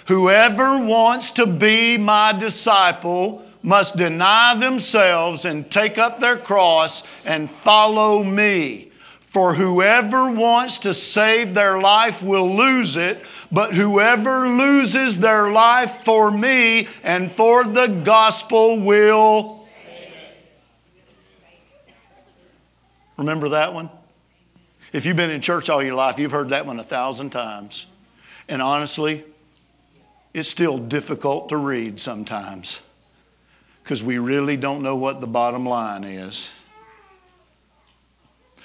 Whoever 0.05 0.79
wants 0.79 1.31
to 1.31 1.45
be 1.45 1.97
my 1.97 2.31
disciple 2.31 3.43
must 3.62 3.97
deny 3.97 4.55
themselves 4.55 5.43
and 5.43 5.69
take 5.69 5.97
up 5.97 6.21
their 6.21 6.38
cross 6.38 7.03
and 7.25 7.51
follow 7.51 8.24
me. 8.24 8.93
For 9.19 9.55
whoever 9.55 10.31
wants 10.31 10.77
to 10.77 10.93
save 10.93 11.55
their 11.55 11.77
life 11.77 12.24
will 12.24 12.55
lose 12.55 12.95
it, 12.95 13.25
but 13.51 13.74
whoever 13.74 14.47
loses 14.47 15.19
their 15.19 15.51
life 15.51 16.05
for 16.05 16.31
me 16.31 16.88
and 17.03 17.29
for 17.29 17.65
the 17.65 17.88
gospel 17.88 18.79
will. 18.79 19.67
Remember 23.17 23.50
that 23.50 23.74
one? 23.74 23.89
If 24.94 25.06
you've 25.06 25.17
been 25.17 25.32
in 25.32 25.41
church 25.41 25.70
all 25.70 25.84
your 25.84 25.96
life, 25.96 26.17
you've 26.17 26.32
heard 26.32 26.50
that 26.50 26.65
one 26.65 26.79
a 26.79 26.84
thousand 26.84 27.32
times. 27.32 27.86
And 28.48 28.62
honestly, 28.62 29.25
it's 30.34 30.48
still 30.48 30.77
difficult 30.77 31.50
to 31.50 31.58
read 31.58 32.00
sometimes 32.00 32.79
because 33.84 34.03
we 34.03 34.17
really 34.17 34.58
don't 34.58 34.82
know 34.82 34.96
what 34.96 35.22
the 35.22 35.27
bottom 35.27 35.65
line 35.65 36.03
is. 36.03 36.50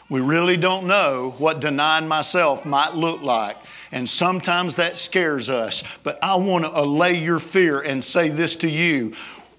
We 0.09 0.21
really 0.21 0.59
don't 0.59 0.87
know 0.87 1.35
what 1.38 1.61
denying 1.61 2.07
myself 2.07 2.67
might 2.67 2.95
look 2.95 3.23
like. 3.23 3.57
And 3.91 4.09
sometimes 4.09 4.76
that 4.76 4.97
scares 4.97 5.49
us. 5.49 5.83
But 6.02 6.19
I 6.23 6.35
want 6.35 6.64
to 6.64 6.79
allay 6.79 7.23
your 7.23 7.41
fear 7.41 7.81
and 7.81 8.05
say 8.05 8.29
this 8.29 8.55
to 8.57 8.69
you 8.69 9.14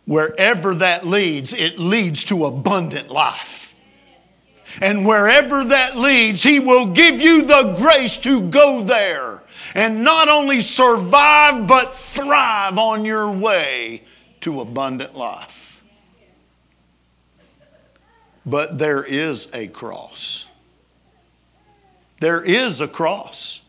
wherever 0.05 0.75
that 0.75 1.07
leads, 1.07 1.53
it 1.53 1.79
leads 1.79 2.23
to 2.25 2.45
abundant 2.45 3.09
life. 3.09 3.62
And 4.81 5.05
wherever 5.05 5.63
that 5.63 5.97
leads, 5.97 6.43
He 6.43 6.59
will 6.59 6.87
give 6.87 7.21
you 7.21 7.43
the 7.43 7.75
grace 7.77 8.17
to 8.17 8.41
go 8.49 8.83
there 8.83 9.43
and 9.75 10.03
not 10.03 10.29
only 10.29 10.61
survive, 10.61 11.67
but 11.67 11.95
thrive 11.95 12.77
on 12.77 13.05
your 13.05 13.31
way 13.31 14.03
to 14.41 14.61
abundant 14.61 15.15
life. 15.15 15.81
But 18.45 18.77
there 18.77 19.03
is 19.03 19.47
a 19.53 19.67
cross. 19.67 20.47
There 22.19 22.43
is 22.43 22.81
a 22.81 22.87
cross. 22.87 23.61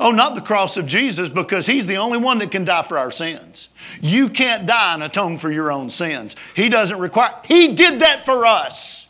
Oh, 0.00 0.10
not 0.10 0.34
the 0.34 0.40
cross 0.40 0.76
of 0.76 0.86
Jesus, 0.86 1.28
because 1.28 1.66
He's 1.66 1.86
the 1.86 1.98
only 1.98 2.18
one 2.18 2.38
that 2.38 2.50
can 2.50 2.64
die 2.64 2.82
for 2.82 2.98
our 2.98 3.10
sins. 3.10 3.68
You 4.00 4.28
can't 4.28 4.66
die 4.66 4.94
and 4.94 5.02
atone 5.02 5.38
for 5.38 5.52
your 5.52 5.70
own 5.70 5.90
sins. 5.90 6.34
He 6.54 6.68
doesn't 6.68 6.98
require, 6.98 7.34
He 7.44 7.74
did 7.74 8.00
that 8.00 8.24
for 8.24 8.46
us. 8.46 9.01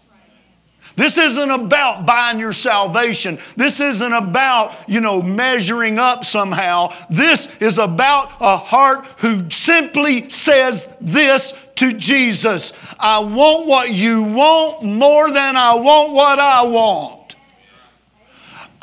This 0.97 1.17
isn't 1.19 1.51
about 1.51 2.07
buying 2.07 2.39
your 2.39 2.53
salvation. 2.53 3.39
This 3.57 3.81
isn't 3.81 4.13
about, 4.13 4.75
you 4.87 5.01
know, 5.01 5.23
measuring 5.23 5.99
up 5.99 6.25
somehow. 6.25 6.95
This 7.09 7.49
is 7.61 7.79
about 7.79 8.33
a 8.41 8.57
heart 8.57 9.07
who 9.19 9.51
simply 9.51 10.29
says 10.31 10.89
this 11.01 11.55
to 11.77 11.93
Jesus 11.93 12.73
I 12.99 13.19
want 13.21 13.67
what 13.67 13.91
you 13.91 14.23
want 14.23 14.83
more 14.83 15.31
than 15.31 15.57
I 15.57 15.75
want 15.75 16.13
what 16.13 16.39
I 16.39 16.63
want. 16.63 17.22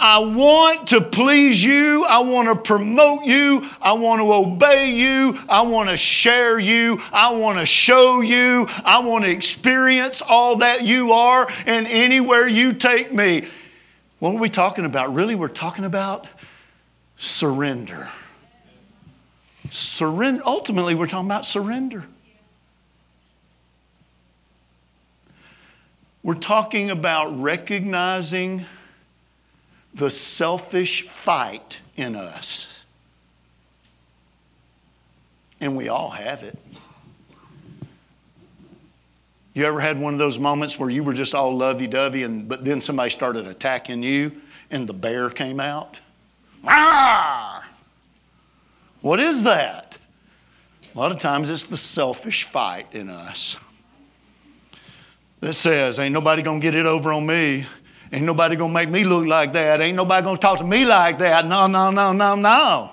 I 0.02 0.20
want 0.20 0.88
to 0.88 1.02
please 1.02 1.62
you. 1.62 2.06
I 2.06 2.20
want 2.20 2.48
to 2.48 2.56
promote 2.56 3.26
you. 3.26 3.70
I 3.82 3.92
want 3.94 4.22
to 4.22 4.34
obey 4.34 4.92
you. 4.92 5.38
I 5.50 5.62
want 5.64 5.90
to 5.90 5.98
share 5.98 6.58
you. 6.58 7.02
I 7.12 7.34
want 7.34 7.60
to 7.60 7.66
show 7.66 8.22
you. 8.22 8.68
I 8.86 9.00
want 9.00 9.26
to 9.26 9.30
experience 9.30 10.22
all 10.22 10.56
that 10.58 10.84
you 10.84 11.12
are 11.12 11.52
and 11.66 11.86
anywhere 11.86 12.48
you 12.48 12.72
take 12.72 13.14
me. 13.14 13.48
What 14.20 14.36
are 14.36 14.40
we 14.40 14.50
talking 14.50 14.86
about? 14.86 15.14
Really, 15.14 15.36
we're 15.36 15.50
talking 15.50 15.84
about 15.84 16.28
surrender. 17.18 18.10
Surrender. 19.70 20.42
Ultimately, 20.46 20.96
we're 20.96 21.08
talking 21.08 21.28
about 21.28 21.46
surrender. 21.46 22.06
We're 26.24 26.36
talking 26.36 26.90
about 26.90 27.42
recognizing 27.42 28.66
the 30.00 30.10
selfish 30.10 31.04
fight 31.04 31.82
in 31.96 32.16
us. 32.16 32.68
And 35.60 35.76
we 35.76 35.90
all 35.90 36.10
have 36.10 36.42
it. 36.42 36.58
You 39.54 39.66
ever 39.66 39.82
had 39.82 40.00
one 40.00 40.14
of 40.14 40.20
those 40.20 40.40
moments 40.40 40.80
where 40.80 40.90
you 40.90 41.04
were 41.04 41.14
just 41.14 41.36
all 41.36 41.56
lovey 41.56 41.86
dovey, 41.86 42.24
and 42.24 42.48
but 42.48 42.64
then 42.64 42.80
somebody 42.80 43.10
started 43.10 43.46
attacking 43.46 44.04
you, 44.04 44.32
and 44.72 44.88
the 44.88 44.94
bear 44.94 45.30
came 45.30 45.60
out? 45.60 46.00
Ah! 46.64 47.68
What 49.02 49.20
is 49.20 49.44
that? 49.44 49.98
A 50.96 50.98
lot 50.98 51.12
of 51.12 51.20
times 51.20 51.50
it's 51.50 51.64
the 51.64 51.78
selfish 51.78 52.46
fight 52.46 52.88
in 52.94 53.10
us 53.10 53.58
that 55.42 55.54
says, 55.54 56.00
Ain't 56.00 56.14
nobody 56.14 56.42
gonna 56.42 56.60
get 56.60 56.76
it 56.76 56.86
over 56.86 57.12
on 57.12 57.26
me. 57.26 57.66
Ain't 58.12 58.26
nobody 58.26 58.56
gonna 58.56 58.74
make 58.74 58.90
me 58.90 59.04
look 59.04 59.26
like 59.26 59.54
that. 59.54 59.82
Ain't 59.82 59.96
nobody 59.96 60.24
gonna 60.24 60.38
talk 60.38 60.58
to 60.60 60.66
me 60.66 60.86
like 60.86 61.20
that. 61.20 61.46
No, 61.46 61.68
no, 61.68 61.92
no, 61.92 62.12
no, 62.12 62.36
no. 62.36 62.92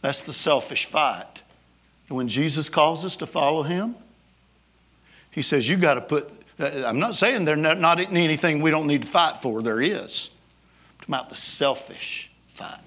That's 0.00 0.22
the 0.22 0.32
selfish 0.32 0.86
fight. 0.86 1.42
And 2.08 2.16
when 2.16 2.28
Jesus 2.28 2.68
calls 2.68 3.04
us 3.04 3.16
to 3.16 3.26
follow 3.26 3.62
him, 3.62 3.96
he 5.30 5.42
says, 5.42 5.68
You 5.68 5.76
got 5.76 5.94
to 5.94 6.00
put, 6.00 6.30
uh, 6.58 6.84
I'm 6.86 6.98
not 6.98 7.14
saying 7.14 7.44
there's 7.44 7.58
not 7.58 7.98
anything 7.98 8.62
we 8.62 8.70
don't 8.70 8.86
need 8.86 9.02
to 9.02 9.08
fight 9.08 9.42
for, 9.42 9.62
there 9.62 9.80
is. 9.80 10.30
I'm 11.00 11.14
about 11.14 11.28
the 11.28 11.36
selfish 11.36 12.30
fight. 12.54 12.80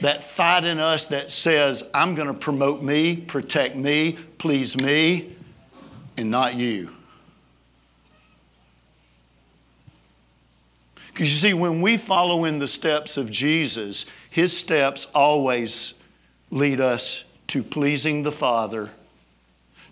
That 0.00 0.22
fight 0.22 0.64
in 0.64 0.78
us 0.78 1.06
that 1.06 1.30
says, 1.30 1.82
I'm 1.94 2.14
going 2.14 2.28
to 2.28 2.34
promote 2.34 2.82
me, 2.82 3.16
protect 3.16 3.74
me, 3.74 4.18
please 4.38 4.76
me, 4.76 5.34
and 6.16 6.30
not 6.30 6.54
you. 6.54 6.94
Because 11.18 11.32
you 11.32 11.50
see, 11.50 11.52
when 11.52 11.80
we 11.80 11.96
follow 11.96 12.44
in 12.44 12.60
the 12.60 12.68
steps 12.68 13.16
of 13.16 13.28
Jesus, 13.28 14.06
his 14.30 14.56
steps 14.56 15.08
always 15.12 15.94
lead 16.52 16.80
us 16.80 17.24
to 17.48 17.64
pleasing 17.64 18.22
the 18.22 18.30
Father, 18.30 18.92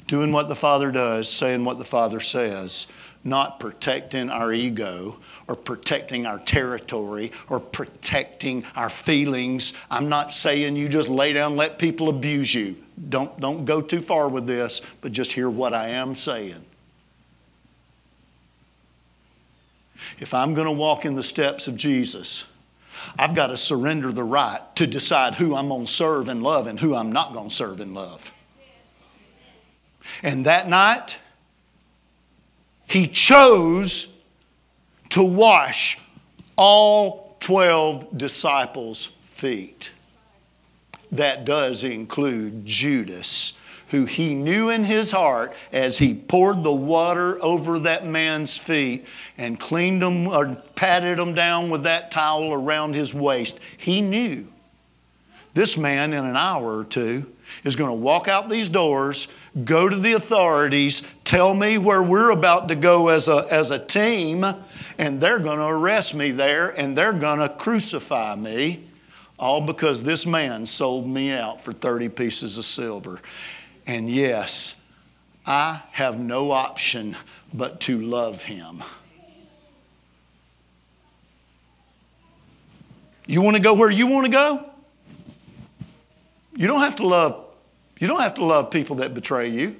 doing 0.06 0.30
what 0.30 0.46
the 0.46 0.54
Father 0.54 0.92
does, 0.92 1.28
saying 1.28 1.64
what 1.64 1.78
the 1.78 1.84
Father 1.84 2.20
says, 2.20 2.86
not 3.24 3.58
protecting 3.58 4.30
our 4.30 4.52
ego 4.52 5.16
or 5.48 5.56
protecting 5.56 6.26
our 6.26 6.38
territory 6.38 7.32
or 7.48 7.58
protecting 7.58 8.62
our 8.76 8.88
feelings. 8.88 9.72
I'm 9.90 10.08
not 10.08 10.32
saying 10.32 10.76
you 10.76 10.88
just 10.88 11.08
lay 11.08 11.32
down 11.32 11.50
and 11.50 11.58
let 11.58 11.76
people 11.76 12.08
abuse 12.08 12.54
you. 12.54 12.76
Don't, 13.08 13.40
don't 13.40 13.64
go 13.64 13.80
too 13.80 14.00
far 14.00 14.28
with 14.28 14.46
this, 14.46 14.80
but 15.00 15.10
just 15.10 15.32
hear 15.32 15.50
what 15.50 15.74
I 15.74 15.88
am 15.88 16.14
saying. 16.14 16.64
If 20.18 20.34
I'm 20.34 20.54
going 20.54 20.66
to 20.66 20.72
walk 20.72 21.04
in 21.04 21.14
the 21.14 21.22
steps 21.22 21.68
of 21.68 21.76
Jesus, 21.76 22.44
I've 23.18 23.34
got 23.34 23.48
to 23.48 23.56
surrender 23.56 24.12
the 24.12 24.24
right 24.24 24.60
to 24.76 24.86
decide 24.86 25.34
who 25.34 25.54
I'm 25.54 25.68
going 25.68 25.86
to 25.86 25.92
serve 25.92 26.28
and 26.28 26.42
love 26.42 26.66
and 26.66 26.78
who 26.78 26.94
I'm 26.94 27.12
not 27.12 27.32
going 27.32 27.48
to 27.48 27.54
serve 27.54 27.80
and 27.80 27.94
love. 27.94 28.32
And 30.22 30.46
that 30.46 30.68
night, 30.68 31.18
he 32.88 33.06
chose 33.08 34.08
to 35.10 35.22
wash 35.22 35.98
all 36.56 37.36
12 37.40 38.16
disciples' 38.16 39.10
feet. 39.32 39.90
That 41.12 41.44
does 41.44 41.84
include 41.84 42.64
Judas 42.66 43.52
who 43.88 44.04
he 44.04 44.34
knew 44.34 44.68
in 44.68 44.84
his 44.84 45.12
heart 45.12 45.52
as 45.72 45.98
he 45.98 46.12
poured 46.12 46.64
the 46.64 46.72
water 46.72 47.42
over 47.42 47.78
that 47.80 48.04
man's 48.04 48.56
feet 48.56 49.04
and 49.38 49.60
cleaned 49.60 50.02
them 50.02 50.26
or 50.26 50.56
patted 50.74 51.18
them 51.18 51.34
down 51.34 51.70
with 51.70 51.84
that 51.84 52.10
towel 52.10 52.52
around 52.52 52.94
his 52.94 53.14
waist, 53.14 53.60
he 53.76 54.00
knew 54.00 54.46
this 55.54 55.76
man 55.76 56.12
in 56.12 56.24
an 56.24 56.36
hour 56.36 56.78
or 56.78 56.84
two 56.84 57.26
is 57.64 57.76
going 57.76 57.90
to 57.90 57.96
walk 57.96 58.28
out 58.28 58.48
these 58.48 58.68
doors, 58.68 59.28
go 59.64 59.88
to 59.88 59.96
the 59.96 60.12
authorities, 60.12 61.02
tell 61.24 61.54
me 61.54 61.78
where 61.78 62.02
we're 62.02 62.30
about 62.30 62.68
to 62.68 62.74
go 62.74 63.08
as 63.08 63.26
a, 63.28 63.46
as 63.50 63.70
a 63.70 63.78
team, 63.78 64.44
and 64.98 65.20
they're 65.20 65.38
going 65.38 65.58
to 65.58 65.64
arrest 65.64 66.14
me 66.14 66.30
there 66.30 66.68
and 66.70 66.96
they're 66.96 67.12
going 67.12 67.38
to 67.38 67.48
crucify 67.48 68.34
me, 68.34 68.84
all 69.38 69.60
because 69.60 70.02
this 70.02 70.26
man 70.26 70.66
sold 70.66 71.06
me 71.06 71.32
out 71.32 71.60
for 71.62 71.72
30 71.72 72.10
pieces 72.10 72.58
of 72.58 72.64
silver. 72.64 73.20
And 73.86 74.10
yes, 74.10 74.74
I 75.46 75.82
have 75.92 76.18
no 76.18 76.50
option 76.50 77.16
but 77.54 77.80
to 77.82 78.00
love 78.00 78.42
him. 78.42 78.82
You 83.26 83.42
want 83.42 83.56
to 83.56 83.62
go 83.62 83.74
where 83.74 83.90
you 83.90 84.06
want 84.06 84.26
to 84.26 84.32
go? 84.32 84.70
You 86.54 86.66
don't 86.66 86.80
have 86.80 86.96
to 86.96 87.06
love 87.06 87.46
you 87.98 88.08
don't 88.08 88.20
have 88.20 88.34
to 88.34 88.44
love 88.44 88.70
people 88.70 88.96
that 88.96 89.14
betray 89.14 89.48
you. 89.48 89.76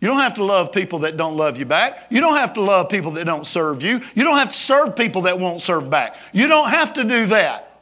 You 0.00 0.08
don't 0.08 0.20
have 0.20 0.34
to 0.34 0.44
love 0.44 0.72
people 0.72 1.00
that 1.00 1.16
don't 1.16 1.36
love 1.36 1.58
you 1.58 1.64
back. 1.64 2.06
You 2.10 2.20
don't 2.20 2.36
have 2.36 2.54
to 2.54 2.60
love 2.60 2.88
people 2.88 3.12
that 3.12 3.24
don't 3.24 3.46
serve 3.46 3.82
you. 3.82 4.00
You 4.14 4.24
don't 4.24 4.38
have 4.38 4.50
to 4.50 4.56
serve 4.56 4.96
people 4.96 5.22
that 5.22 5.38
won't 5.38 5.62
serve 5.62 5.88
back. 5.88 6.16
You 6.32 6.46
don't 6.46 6.68
have 6.68 6.94
to 6.94 7.04
do 7.04 7.26
that. 7.26 7.80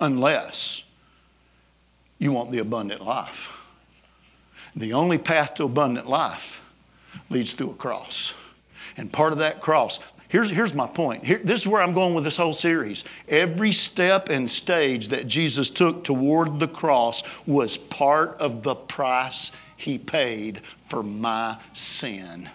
Unless 0.00 0.84
you 2.18 2.32
want 2.32 2.50
the 2.50 2.58
abundant 2.58 3.04
life. 3.04 3.50
The 4.74 4.92
only 4.92 5.18
path 5.18 5.54
to 5.54 5.64
abundant 5.64 6.08
life 6.08 6.62
leads 7.30 7.52
through 7.52 7.70
a 7.70 7.74
cross. 7.74 8.34
And 8.96 9.12
part 9.12 9.32
of 9.32 9.38
that 9.38 9.60
cross, 9.60 10.00
here's, 10.28 10.50
here's 10.50 10.74
my 10.74 10.86
point. 10.86 11.24
Here, 11.24 11.40
this 11.42 11.60
is 11.60 11.66
where 11.66 11.80
I'm 11.80 11.94
going 11.94 12.14
with 12.14 12.24
this 12.24 12.36
whole 12.36 12.52
series. 12.52 13.04
Every 13.28 13.72
step 13.72 14.28
and 14.28 14.50
stage 14.50 15.08
that 15.08 15.26
Jesus 15.26 15.70
took 15.70 16.04
toward 16.04 16.58
the 16.58 16.68
cross 16.68 17.22
was 17.46 17.76
part 17.76 18.36
of 18.38 18.62
the 18.62 18.74
price 18.74 19.52
he 19.76 19.98
paid 19.98 20.60
for 20.88 21.02
my 21.02 21.58
sin. 21.74 22.48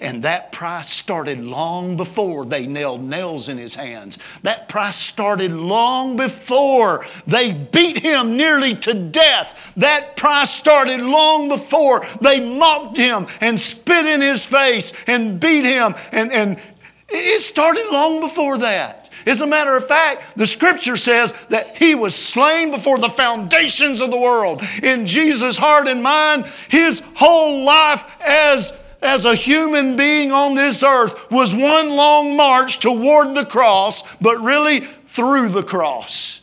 And 0.00 0.22
that 0.22 0.52
price 0.52 0.90
started 0.90 1.40
long 1.40 1.96
before 1.96 2.44
they 2.44 2.66
nailed 2.66 3.02
nails 3.02 3.48
in 3.48 3.58
his 3.58 3.74
hands. 3.74 4.18
That 4.42 4.68
price 4.68 4.96
started 4.96 5.52
long 5.52 6.16
before 6.16 7.04
they 7.26 7.52
beat 7.52 7.98
him 7.98 8.36
nearly 8.36 8.74
to 8.76 8.94
death. 8.94 9.72
That 9.76 10.16
price 10.16 10.50
started 10.50 11.00
long 11.00 11.48
before 11.48 12.06
they 12.20 12.40
mocked 12.40 12.96
him 12.96 13.26
and 13.40 13.58
spit 13.58 14.06
in 14.06 14.20
his 14.20 14.44
face 14.44 14.92
and 15.06 15.38
beat 15.38 15.64
him. 15.64 15.94
And, 16.12 16.32
and 16.32 16.60
it 17.08 17.42
started 17.42 17.86
long 17.90 18.20
before 18.20 18.58
that. 18.58 19.04
As 19.26 19.40
a 19.40 19.46
matter 19.46 19.76
of 19.76 19.88
fact, 19.88 20.36
the 20.36 20.46
scripture 20.46 20.96
says 20.96 21.32
that 21.48 21.76
he 21.76 21.94
was 21.94 22.14
slain 22.14 22.70
before 22.70 22.98
the 22.98 23.08
foundations 23.08 24.00
of 24.00 24.10
the 24.10 24.18
world. 24.18 24.62
In 24.82 25.06
Jesus' 25.06 25.56
heart 25.56 25.88
and 25.88 26.02
mind, 26.02 26.46
his 26.68 27.00
whole 27.14 27.64
life 27.64 28.02
as 28.20 28.72
as 29.04 29.24
a 29.24 29.34
human 29.34 29.96
being 29.96 30.32
on 30.32 30.54
this 30.54 30.82
earth 30.82 31.30
was 31.30 31.54
one 31.54 31.90
long 31.90 32.36
march 32.36 32.80
toward 32.80 33.34
the 33.34 33.44
cross, 33.44 34.02
but 34.20 34.40
really 34.40 34.88
through 35.08 35.50
the 35.50 35.62
cross 35.62 36.40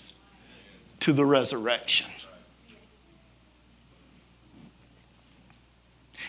to 1.00 1.12
the 1.12 1.26
resurrection. 1.26 2.08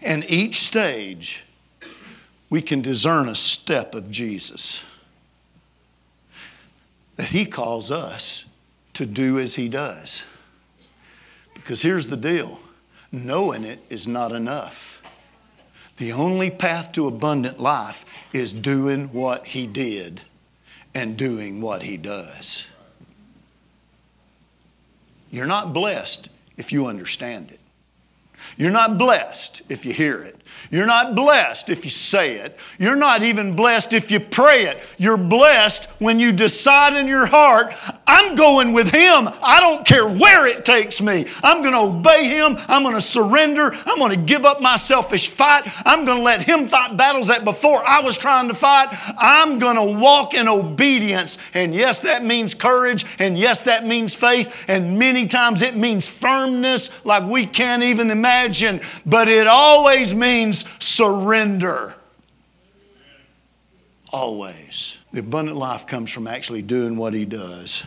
And 0.01 0.29
each 0.29 0.61
stage, 0.61 1.45
we 2.51 2.61
can 2.61 2.83
discern 2.83 3.29
a 3.29 3.35
step 3.35 3.95
of 3.95 4.11
Jesus 4.11 4.83
that 7.16 7.29
He 7.29 7.47
calls 7.47 7.90
us 7.90 8.47
to 8.95 9.07
do 9.07 9.38
as 9.38 9.55
He 9.55 9.68
does. 9.68 10.25
Because 11.55 11.83
here's 11.83 12.09
the 12.09 12.16
deal 12.16 12.59
knowing 13.12 13.62
it 13.62 13.79
is 13.90 14.09
not 14.09 14.33
enough. 14.33 15.02
The 16.03 16.11
only 16.11 16.51
path 16.51 16.91
to 16.95 17.07
abundant 17.07 17.61
life 17.61 18.05
is 18.33 18.53
doing 18.53 19.12
what 19.12 19.47
he 19.47 19.69
did 19.69 20.23
and 20.93 21.17
doing 21.17 21.61
what 21.61 21.85
he 21.85 21.97
does. 21.97 22.67
You're 25.31 25.47
not 25.47 25.73
blessed 25.73 26.29
if 26.57 26.73
you 26.73 26.87
understand 26.87 27.53
it. 27.53 27.61
You're 28.57 28.73
not 28.73 28.99
blessed 28.99 29.62
if 29.69 29.87
you 29.87 29.93
hear 29.93 30.21
it. 30.25 30.41
You're 30.73 30.87
not 30.87 31.15
blessed 31.15 31.69
if 31.69 31.85
you 31.85 31.91
say 31.91 32.37
it. 32.37 32.59
You're 32.79 32.97
not 32.97 33.23
even 33.23 33.55
blessed 33.55 33.93
if 33.93 34.11
you 34.11 34.21
pray 34.21 34.65
it. 34.65 34.83
You're 34.97 35.19
blessed 35.19 35.85
when 35.99 36.19
you 36.19 36.33
decide 36.33 36.95
in 36.95 37.07
your 37.07 37.27
heart, 37.27 37.75
I'm 38.07 38.35
going 38.35 38.73
with 38.73 38.91
Him. 38.91 39.29
I 39.43 39.61
don't 39.61 39.87
care 39.87 40.09
where 40.09 40.47
it 40.47 40.65
takes 40.65 41.01
me. 41.01 41.27
I'm 41.43 41.61
going 41.61 41.75
to 41.75 41.97
obey 41.99 42.29
Him. 42.29 42.57
I'm 42.69 42.83
going 42.83 42.95
to 42.95 43.03
surrender. 43.03 43.73
I'm 43.85 43.99
going 43.99 44.19
to 44.19 44.25
give 44.25 44.47
up 44.47 44.62
my 44.62 44.77
selfish 44.77 45.29
fight. 45.29 45.65
I'm 45.85 46.07
going 46.07 46.19
to 46.19 46.25
let 46.25 46.43
Him 46.43 46.69
fight 46.69 46.97
battles 46.97 47.27
that 47.27 47.45
before 47.45 47.87
I 47.87 48.01
was 48.01 48.17
trying 48.17 48.49
to 48.49 48.55
fight. 48.55 48.88
I'm 49.19 49.59
going 49.59 49.77
to 49.77 50.01
walk 50.01 50.33
in 50.33 50.49
obedience. 50.49 51.37
And 51.53 51.75
yes, 51.75 52.01
that 52.01 52.25
means 52.25 52.55
courage. 52.55 53.05
And 53.19 53.38
yes, 53.38 53.61
that 53.61 53.87
means 53.87 54.15
faith. 54.15 54.51
And 54.69 54.99
many 54.99 55.27
times 55.27 55.61
it 55.61 55.77
means 55.77 56.09
firmness 56.09 56.88
like 57.05 57.29
we 57.29 57.45
can't 57.47 57.83
even 57.83 58.11
imagine. 58.11 58.81
But 59.05 59.29
it 59.29 59.47
always 59.47 60.15
means 60.15 60.41
means 60.44 60.64
surrender. 60.78 61.94
Always. 64.11 64.96
The 65.12 65.20
abundant 65.20 65.57
life 65.57 65.87
comes 65.87 66.11
from 66.11 66.26
actually 66.26 66.62
doing 66.62 66.96
what 66.96 67.14
he 67.14 67.24
does. 67.24 67.85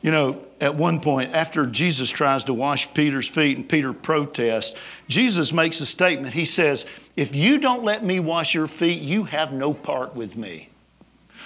You 0.00 0.10
know, 0.10 0.44
at 0.60 0.74
one 0.74 1.00
point, 1.00 1.32
after 1.32 1.64
Jesus 1.64 2.10
tries 2.10 2.42
to 2.44 2.54
wash 2.54 2.92
Peter's 2.92 3.28
feet 3.28 3.56
and 3.56 3.68
Peter 3.68 3.92
protests, 3.92 4.76
Jesus 5.06 5.52
makes 5.52 5.80
a 5.80 5.86
statement. 5.86 6.34
He 6.34 6.44
says, 6.44 6.84
If 7.16 7.36
you 7.36 7.58
don't 7.58 7.84
let 7.84 8.04
me 8.04 8.18
wash 8.18 8.52
your 8.52 8.66
feet, 8.66 9.00
you 9.00 9.24
have 9.24 9.52
no 9.52 9.72
part 9.72 10.16
with 10.16 10.36
me. 10.36 10.70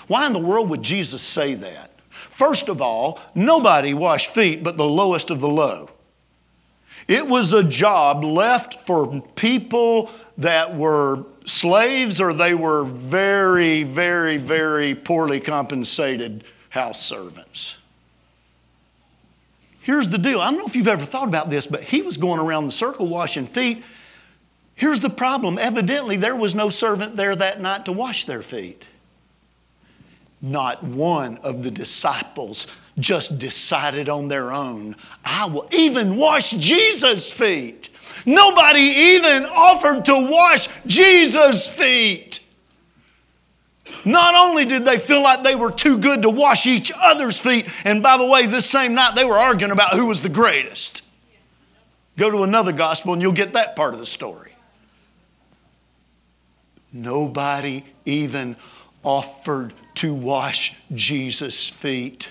Why 0.06 0.26
in 0.26 0.32
the 0.32 0.38
world 0.38 0.70
would 0.70 0.82
Jesus 0.82 1.20
say 1.20 1.54
that? 1.54 1.90
First 2.30 2.68
of 2.68 2.80
all, 2.80 3.20
nobody 3.34 3.94
washed 3.94 4.30
feet 4.30 4.62
but 4.62 4.76
the 4.76 4.84
lowest 4.84 5.30
of 5.30 5.40
the 5.40 5.48
low. 5.48 5.90
It 7.08 7.26
was 7.26 7.52
a 7.52 7.62
job 7.62 8.24
left 8.24 8.86
for 8.86 9.20
people 9.36 10.10
that 10.38 10.76
were 10.76 11.24
slaves 11.44 12.20
or 12.20 12.32
they 12.32 12.54
were 12.54 12.84
very, 12.84 13.84
very, 13.84 14.36
very 14.36 14.94
poorly 14.94 15.40
compensated 15.40 16.44
house 16.70 17.02
servants. 17.02 17.76
Here's 19.80 20.08
the 20.08 20.18
deal 20.18 20.40
I 20.40 20.50
don't 20.50 20.58
know 20.58 20.66
if 20.66 20.74
you've 20.74 20.88
ever 20.88 21.04
thought 21.04 21.28
about 21.28 21.48
this, 21.48 21.66
but 21.66 21.84
he 21.84 22.02
was 22.02 22.16
going 22.16 22.40
around 22.40 22.66
the 22.66 22.72
circle 22.72 23.06
washing 23.06 23.46
feet. 23.46 23.84
Here's 24.74 25.00
the 25.00 25.08
problem 25.10 25.58
evidently, 25.58 26.16
there 26.16 26.36
was 26.36 26.54
no 26.54 26.70
servant 26.70 27.16
there 27.16 27.36
that 27.36 27.60
night 27.60 27.84
to 27.84 27.92
wash 27.92 28.26
their 28.26 28.42
feet. 28.42 28.82
Not 30.42 30.84
one 30.84 31.38
of 31.38 31.62
the 31.62 31.70
disciples 31.70 32.66
just 32.98 33.38
decided 33.38 34.08
on 34.08 34.28
their 34.28 34.52
own, 34.52 34.96
I 35.24 35.46
will 35.46 35.68
even 35.72 36.16
wash 36.16 36.50
Jesus' 36.50 37.30
feet. 37.30 37.90
Nobody 38.24 38.80
even 38.80 39.44
offered 39.44 40.04
to 40.06 40.28
wash 40.30 40.68
Jesus' 40.86 41.68
feet. 41.68 42.40
Not 44.04 44.34
only 44.34 44.64
did 44.64 44.84
they 44.84 44.98
feel 44.98 45.22
like 45.22 45.42
they 45.42 45.54
were 45.54 45.70
too 45.70 45.98
good 45.98 46.22
to 46.22 46.30
wash 46.30 46.66
each 46.66 46.92
other's 46.96 47.38
feet, 47.38 47.66
and 47.84 48.02
by 48.02 48.16
the 48.16 48.24
way, 48.24 48.46
this 48.46 48.68
same 48.68 48.94
night 48.94 49.14
they 49.14 49.24
were 49.24 49.38
arguing 49.38 49.72
about 49.72 49.94
who 49.94 50.06
was 50.06 50.22
the 50.22 50.28
greatest. 50.28 51.02
Go 52.16 52.30
to 52.30 52.42
another 52.42 52.72
gospel 52.72 53.12
and 53.12 53.20
you'll 53.20 53.32
get 53.32 53.52
that 53.52 53.76
part 53.76 53.94
of 53.94 54.00
the 54.00 54.06
story. 54.06 54.52
Nobody 56.92 57.84
even 58.04 58.56
offered 59.02 59.74
to 59.96 60.14
wash 60.14 60.74
Jesus' 60.94 61.68
feet. 61.68 62.28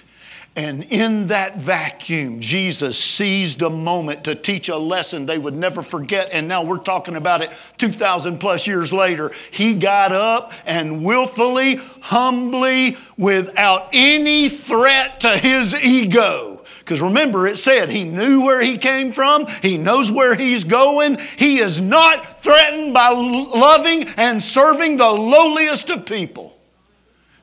And 0.58 0.86
in 0.86 1.28
that 1.28 1.58
vacuum, 1.58 2.40
Jesus 2.40 2.98
seized 2.98 3.62
a 3.62 3.70
moment 3.70 4.24
to 4.24 4.36
teach 4.36 4.70
a 4.70 4.78
lesson 4.78 5.26
they 5.26 5.38
would 5.38 5.54
never 5.54 5.84
forget. 5.84 6.30
And 6.32 6.48
now 6.48 6.64
we're 6.64 6.78
talking 6.78 7.18
about 7.18 7.42
it 7.42 7.52
2,000 7.78 8.38
plus 8.38 8.66
years 8.66 8.94
later. 8.94 9.32
He 9.52 9.74
got 9.74 10.14
up 10.14 10.54
and 10.66 11.04
willfully, 11.04 11.76
humbly, 12.00 12.96
without 13.18 13.90
any 13.92 14.48
threat 14.48 15.20
to 15.22 15.38
his 15.38 15.76
ego. 15.76 16.64
Because 16.80 17.02
remember, 17.02 17.48
it 17.48 17.58
said 17.58 17.90
he 17.90 18.06
knew 18.06 18.46
where 18.46 18.62
he 18.62 18.78
came 18.78 19.12
from, 19.12 19.48
he 19.62 19.76
knows 19.76 20.10
where 20.10 20.36
he's 20.36 20.64
going. 20.64 21.18
He 21.36 21.58
is 21.58 21.82
not 21.82 22.42
threatened 22.42 22.94
by 22.94 23.10
loving 23.10 24.08
and 24.16 24.42
serving 24.42 24.98
the 24.98 25.10
lowliest 25.10 25.90
of 25.90 26.06
people. 26.06 26.55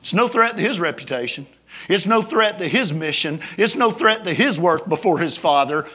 It's 0.03 0.13
no 0.13 0.27
threat 0.27 0.57
to 0.57 0.61
his 0.61 0.81
reputation. 0.81 1.47
It's 1.87 2.05
no 2.05 2.21
threat 2.21 2.57
to 2.57 2.67
his 2.67 2.91
mission. 2.91 3.39
It's 3.57 3.73
no 3.73 3.89
threat 3.89 4.25
to 4.25 4.33
his 4.33 4.59
worth 4.59 4.89
before 4.89 5.19
his 5.19 5.37
Father. 5.37 5.87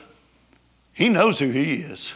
He 0.95 1.11
knows 1.11 1.41
who 1.41 1.51
he 1.51 1.75
is. 1.75 2.15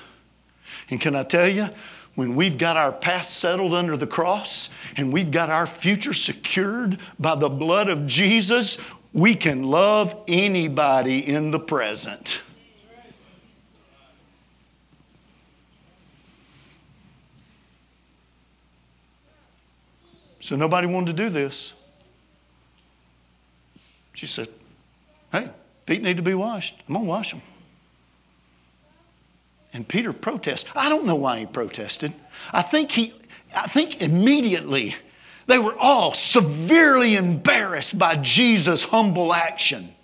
And 0.88 0.98
can 0.98 1.14
I 1.14 1.22
tell 1.22 1.46
you, 1.46 1.68
when 2.14 2.34
we've 2.34 2.56
got 2.56 2.78
our 2.78 2.92
past 2.92 3.34
settled 3.34 3.74
under 3.74 3.94
the 3.98 4.06
cross 4.06 4.70
and 4.96 5.12
we've 5.12 5.30
got 5.30 5.50
our 5.50 5.66
future 5.66 6.14
secured 6.14 6.98
by 7.18 7.34
the 7.34 7.50
blood 7.50 7.90
of 7.90 8.06
Jesus, 8.06 8.78
we 9.12 9.34
can 9.34 9.62
love 9.62 10.16
anybody 10.26 11.18
in 11.18 11.50
the 11.50 11.60
present. 11.60 12.40
So 20.40 20.56
nobody 20.56 20.86
wanted 20.86 21.18
to 21.18 21.22
do 21.24 21.28
this. 21.28 21.74
She 24.12 24.26
said, 24.26 24.48
Hey, 25.30 25.50
feet 25.86 26.02
need 26.02 26.16
to 26.16 26.22
be 26.22 26.34
washed. 26.34 26.74
I'm 26.88 26.94
going 26.94 27.06
to 27.06 27.08
wash 27.08 27.30
them. 27.30 27.42
And 29.72 29.88
Peter 29.88 30.12
protests. 30.12 30.68
I 30.76 30.88
don't 30.88 31.06
know 31.06 31.14
why 31.14 31.40
he 31.40 31.46
protested. 31.46 32.12
I 32.52 32.62
think 32.62 32.92
he, 32.92 33.14
I 33.56 33.66
think 33.68 34.02
immediately 34.02 34.94
they 35.46 35.58
were 35.58 35.74
all 35.78 36.12
severely 36.12 37.16
embarrassed 37.16 37.98
by 37.98 38.16
Jesus' 38.16 38.84
humble 38.84 39.32
action. 39.32 39.94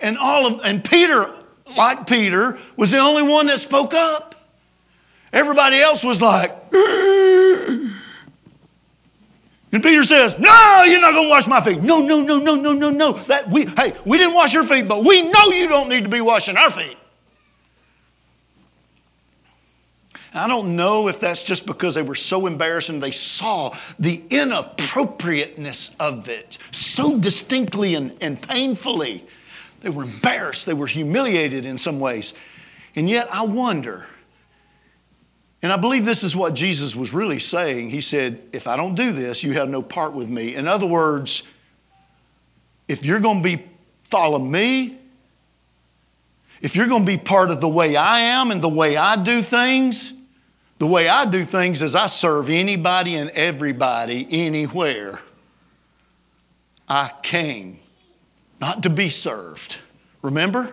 And 0.00 0.16
all 0.16 0.46
of, 0.46 0.60
and 0.64 0.82
Peter, 0.82 1.34
like 1.76 2.06
Peter, 2.06 2.58
was 2.76 2.90
the 2.90 2.98
only 2.98 3.22
one 3.22 3.46
that 3.46 3.58
spoke 3.58 3.92
up. 3.92 4.34
Everybody 5.32 5.78
else 5.78 6.02
was 6.02 6.22
like, 6.22 6.56
And 9.70 9.82
Peter 9.82 10.02
says, 10.04 10.38
No, 10.38 10.82
you're 10.84 11.00
not 11.00 11.12
going 11.12 11.26
to 11.26 11.30
wash 11.30 11.46
my 11.46 11.60
feet. 11.60 11.82
No, 11.82 12.00
no, 12.00 12.22
no, 12.22 12.38
no, 12.38 12.54
no, 12.54 12.72
no, 12.72 12.90
no. 12.90 13.12
That 13.12 13.50
we, 13.50 13.66
hey, 13.66 13.94
we 14.04 14.16
didn't 14.16 14.34
wash 14.34 14.54
your 14.54 14.64
feet, 14.64 14.88
but 14.88 15.04
we 15.04 15.22
know 15.22 15.46
you 15.48 15.68
don't 15.68 15.88
need 15.88 16.04
to 16.04 16.10
be 16.10 16.20
washing 16.20 16.56
our 16.56 16.70
feet. 16.70 16.96
I 20.32 20.46
don't 20.46 20.76
know 20.76 21.08
if 21.08 21.20
that's 21.20 21.42
just 21.42 21.66
because 21.66 21.94
they 21.94 22.02
were 22.02 22.14
so 22.14 22.46
embarrassed 22.46 22.90
and 22.90 23.02
they 23.02 23.10
saw 23.10 23.74
the 23.98 24.22
inappropriateness 24.30 25.90
of 25.98 26.28
it 26.28 26.58
so 26.70 27.18
distinctly 27.18 27.94
and, 27.94 28.16
and 28.20 28.40
painfully. 28.40 29.24
They 29.80 29.90
were 29.90 30.04
embarrassed, 30.04 30.66
they 30.66 30.74
were 30.74 30.86
humiliated 30.86 31.64
in 31.64 31.78
some 31.78 31.98
ways. 31.98 32.34
And 32.94 33.08
yet, 33.08 33.32
I 33.32 33.44
wonder 33.44 34.06
and 35.62 35.72
I 35.72 35.76
believe 35.76 36.04
this 36.04 36.22
is 36.22 36.36
what 36.36 36.54
Jesus 36.54 36.94
was 36.94 37.12
really 37.12 37.40
saying. 37.40 37.90
He 37.90 38.00
said, 38.00 38.42
If 38.52 38.66
I 38.66 38.76
don't 38.76 38.94
do 38.94 39.12
this, 39.12 39.42
you 39.42 39.54
have 39.54 39.68
no 39.68 39.82
part 39.82 40.12
with 40.12 40.28
me. 40.28 40.54
In 40.54 40.68
other 40.68 40.86
words, 40.86 41.42
if 42.86 43.04
you're 43.04 43.20
going 43.20 43.42
to 43.42 43.56
be 43.56 43.64
follow 44.04 44.38
me, 44.38 44.98
if 46.60 46.74
you're 46.76 46.86
going 46.86 47.02
to 47.02 47.06
be 47.06 47.18
part 47.18 47.50
of 47.50 47.60
the 47.60 47.68
way 47.68 47.96
I 47.96 48.20
am 48.20 48.50
and 48.50 48.62
the 48.62 48.68
way 48.68 48.96
I 48.96 49.22
do 49.22 49.42
things, 49.42 50.12
the 50.78 50.86
way 50.86 51.08
I 51.08 51.24
do 51.24 51.44
things 51.44 51.82
is 51.82 51.94
I 51.94 52.06
serve 52.06 52.48
anybody 52.48 53.16
and 53.16 53.30
everybody 53.30 54.26
anywhere. 54.30 55.20
I 56.88 57.12
came 57.22 57.80
not 58.60 58.84
to 58.84 58.90
be 58.90 59.10
served. 59.10 59.76
Remember? 60.22 60.72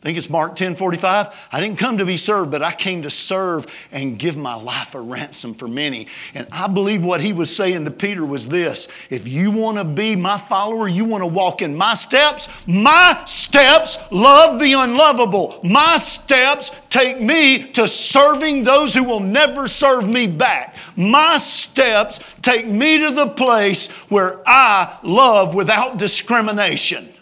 I 0.00 0.04
think 0.04 0.16
it's 0.16 0.30
Mark 0.30 0.54
10 0.54 0.76
45. 0.76 1.34
I 1.50 1.60
didn't 1.60 1.76
come 1.76 1.98
to 1.98 2.04
be 2.04 2.16
served, 2.16 2.52
but 2.52 2.62
I 2.62 2.72
came 2.72 3.02
to 3.02 3.10
serve 3.10 3.66
and 3.90 4.16
give 4.16 4.36
my 4.36 4.54
life 4.54 4.94
a 4.94 5.00
ransom 5.00 5.54
for 5.54 5.66
many. 5.66 6.06
And 6.34 6.46
I 6.52 6.68
believe 6.68 7.02
what 7.02 7.20
he 7.20 7.32
was 7.32 7.54
saying 7.54 7.84
to 7.84 7.90
Peter 7.90 8.24
was 8.24 8.46
this 8.46 8.86
if 9.10 9.26
you 9.26 9.50
want 9.50 9.76
to 9.76 9.82
be 9.82 10.14
my 10.14 10.38
follower, 10.38 10.86
you 10.86 11.04
want 11.04 11.22
to 11.22 11.26
walk 11.26 11.62
in 11.62 11.74
my 11.74 11.94
steps, 11.94 12.48
my 12.64 13.24
steps 13.26 13.98
love 14.12 14.60
the 14.60 14.74
unlovable. 14.74 15.58
My 15.64 15.96
steps 15.96 16.70
take 16.90 17.20
me 17.20 17.72
to 17.72 17.88
serving 17.88 18.62
those 18.62 18.94
who 18.94 19.02
will 19.02 19.18
never 19.18 19.66
serve 19.66 20.08
me 20.08 20.28
back. 20.28 20.76
My 20.94 21.38
steps 21.38 22.20
take 22.40 22.68
me 22.68 22.98
to 23.00 23.10
the 23.10 23.30
place 23.30 23.88
where 24.10 24.42
I 24.46 24.96
love 25.02 25.56
without 25.56 25.96
discrimination 25.96 27.14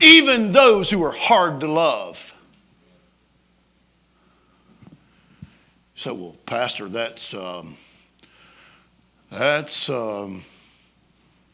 even 0.00 0.52
those 0.52 0.90
who 0.90 1.02
are 1.04 1.12
hard 1.12 1.60
to 1.60 1.66
love. 1.66 2.32
So, 5.94 6.14
well, 6.14 6.36
Pastor, 6.46 6.88
that's 6.88 7.34
um, 7.34 7.76
that's 9.30 9.90
um, 9.90 10.44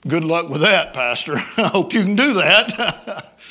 good 0.06 0.22
luck 0.22 0.50
with 0.50 0.60
that, 0.60 0.92
Pastor. 0.92 1.36
I 1.56 1.68
hope 1.68 1.94
you 1.94 2.02
can 2.02 2.14
do 2.14 2.34
that. 2.34 3.32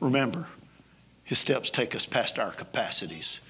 Remember, 0.00 0.46
His 1.24 1.38
steps 1.38 1.70
take 1.70 1.94
us 1.94 2.06
past 2.06 2.38
our 2.38 2.52
capacities. 2.52 3.40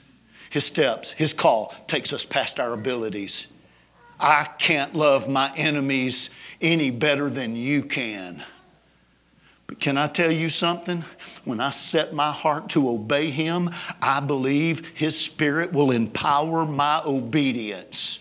His 0.50 0.64
steps, 0.64 1.12
His 1.12 1.32
call 1.32 1.74
takes 1.86 2.12
us 2.12 2.24
past 2.24 2.58
our 2.58 2.72
abilities. 2.72 3.46
I 4.18 4.48
can't 4.58 4.94
love 4.94 5.28
my 5.28 5.52
enemies 5.56 6.28
any 6.60 6.90
better 6.90 7.30
than 7.30 7.56
you 7.56 7.84
can. 7.84 8.42
Can 9.78 9.96
I 9.96 10.08
tell 10.08 10.32
you 10.32 10.50
something? 10.50 11.04
When 11.44 11.60
I 11.60 11.70
set 11.70 12.12
my 12.12 12.32
heart 12.32 12.70
to 12.70 12.88
obey 12.88 13.30
Him, 13.30 13.70
I 14.02 14.20
believe 14.20 14.86
His 14.94 15.18
Spirit 15.18 15.72
will 15.72 15.90
empower 15.90 16.66
my 16.66 17.02
obedience 17.04 18.18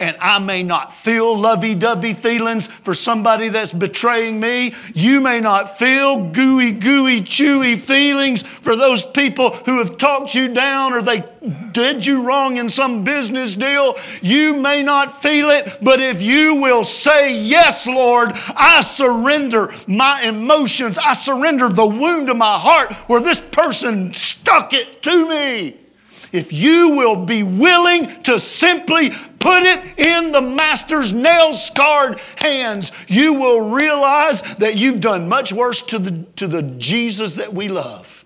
and 0.00 0.16
I 0.20 0.38
may 0.38 0.62
not 0.62 0.94
feel 0.94 1.36
lovey 1.36 1.74
dovey 1.74 2.14
feelings 2.14 2.66
for 2.66 2.94
somebody 2.94 3.48
that's 3.48 3.72
betraying 3.72 4.40
me. 4.40 4.74
You 4.94 5.20
may 5.20 5.40
not 5.40 5.78
feel 5.78 6.30
gooey, 6.30 6.72
gooey, 6.72 7.20
chewy 7.20 7.78
feelings 7.78 8.42
for 8.42 8.76
those 8.76 9.02
people 9.02 9.50
who 9.50 9.78
have 9.78 9.98
talked 9.98 10.34
you 10.34 10.52
down 10.52 10.92
or 10.92 11.02
they 11.02 11.24
did 11.72 12.06
you 12.06 12.26
wrong 12.26 12.56
in 12.56 12.70
some 12.70 13.04
business 13.04 13.54
deal. 13.54 13.96
You 14.22 14.54
may 14.54 14.82
not 14.82 15.20
feel 15.22 15.50
it, 15.50 15.78
but 15.82 16.00
if 16.00 16.22
you 16.22 16.54
will 16.54 16.84
say, 16.84 17.36
Yes, 17.36 17.86
Lord, 17.86 18.32
I 18.34 18.80
surrender 18.80 19.72
my 19.86 20.22
emotions, 20.22 20.96
I 20.96 21.12
surrender 21.12 21.68
the 21.68 21.86
wound 21.86 22.30
of 22.30 22.36
my 22.36 22.58
heart 22.58 22.92
where 23.08 23.20
this 23.20 23.40
person 23.40 24.14
stuck 24.14 24.72
it 24.72 25.02
to 25.02 25.28
me 25.28 25.83
if 26.32 26.52
you 26.52 26.90
will 26.90 27.24
be 27.24 27.42
willing 27.42 28.22
to 28.24 28.38
simply 28.40 29.10
put 29.38 29.62
it 29.62 29.98
in 29.98 30.32
the 30.32 30.40
Master's 30.40 31.12
nail 31.12 31.52
scarred 31.52 32.18
hands, 32.36 32.92
you 33.08 33.34
will 33.34 33.70
realize 33.70 34.42
that 34.58 34.76
you've 34.76 35.00
done 35.00 35.28
much 35.28 35.52
worse 35.52 35.82
to 35.82 35.98
the, 35.98 36.24
to 36.36 36.46
the 36.46 36.62
Jesus 36.62 37.34
that 37.34 37.52
we 37.52 37.68
love. 37.68 38.24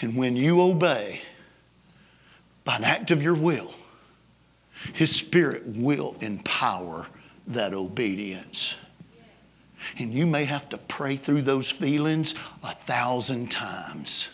And 0.00 0.16
when 0.16 0.36
you 0.36 0.60
obey 0.60 1.22
by 2.64 2.76
an 2.76 2.84
act 2.84 3.10
of 3.10 3.22
your 3.22 3.34
will, 3.34 3.74
His 4.92 5.14
Spirit 5.14 5.66
will 5.66 6.16
empower 6.20 7.06
that 7.46 7.72
obedience. 7.72 8.74
And 9.98 10.12
you 10.12 10.26
may 10.26 10.44
have 10.44 10.68
to 10.70 10.78
pray 10.78 11.16
through 11.16 11.42
those 11.42 11.70
feelings 11.70 12.34
a 12.62 12.74
thousand 12.74 13.50
times. 13.50 14.28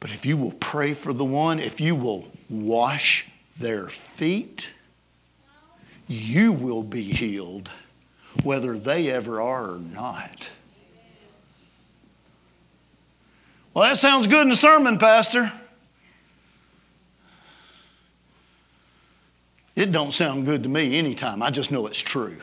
But 0.00 0.10
if 0.10 0.24
you 0.24 0.38
will 0.38 0.52
pray 0.52 0.94
for 0.94 1.12
the 1.12 1.24
one, 1.24 1.58
if 1.58 1.80
you 1.80 1.94
will 1.94 2.32
wash 2.48 3.26
their 3.58 3.88
feet, 3.88 4.70
you 6.08 6.52
will 6.52 6.82
be 6.82 7.02
healed, 7.02 7.70
whether 8.42 8.78
they 8.78 9.10
ever 9.10 9.40
are 9.40 9.74
or 9.74 9.78
not. 9.78 10.48
Well, 13.74 13.84
that 13.88 13.98
sounds 13.98 14.26
good 14.26 14.46
in 14.46 14.52
a 14.52 14.56
sermon, 14.56 14.98
Pastor. 14.98 15.52
It 19.76 19.92
don't 19.92 20.12
sound 20.12 20.46
good 20.46 20.62
to 20.64 20.68
me 20.68 20.98
anytime. 20.98 21.42
I 21.42 21.50
just 21.50 21.70
know 21.70 21.86
it's 21.86 22.00
true. 22.00 22.38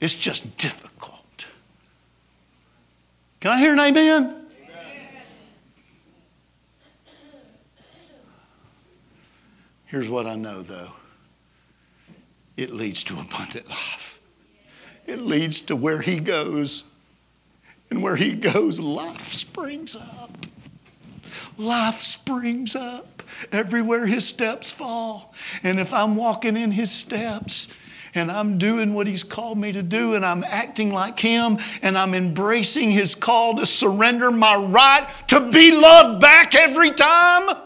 It's 0.00 0.14
just 0.14 0.56
difficult. 0.58 1.46
Can 3.40 3.50
I 3.50 3.58
hear 3.58 3.72
an 3.72 3.80
amen? 3.80 4.43
Here's 9.94 10.08
what 10.08 10.26
I 10.26 10.34
know 10.34 10.60
though 10.60 10.90
it 12.56 12.72
leads 12.72 13.04
to 13.04 13.20
abundant 13.20 13.68
life, 13.70 14.18
it 15.06 15.20
leads 15.20 15.60
to 15.60 15.76
where 15.76 16.00
He 16.00 16.18
goes. 16.18 16.82
And 17.90 18.02
where 18.02 18.16
He 18.16 18.32
goes, 18.32 18.80
life 18.80 19.32
springs 19.32 19.94
up. 19.94 20.46
Life 21.56 22.02
springs 22.02 22.74
up 22.74 23.22
everywhere 23.52 24.04
His 24.04 24.26
steps 24.26 24.72
fall. 24.72 25.32
And 25.62 25.78
if 25.78 25.92
I'm 25.92 26.16
walking 26.16 26.56
in 26.56 26.72
His 26.72 26.90
steps, 26.90 27.68
and 28.16 28.32
I'm 28.32 28.58
doing 28.58 28.94
what 28.94 29.06
He's 29.06 29.22
called 29.22 29.58
me 29.58 29.70
to 29.70 29.82
do, 29.84 30.14
and 30.14 30.26
I'm 30.26 30.42
acting 30.42 30.92
like 30.92 31.20
Him, 31.20 31.58
and 31.82 31.96
I'm 31.96 32.14
embracing 32.14 32.90
His 32.90 33.14
call 33.14 33.58
to 33.58 33.66
surrender 33.66 34.32
my 34.32 34.56
right 34.56 35.08
to 35.28 35.52
be 35.52 35.70
loved 35.70 36.20
back 36.20 36.56
every 36.56 36.90
time. 36.90 37.60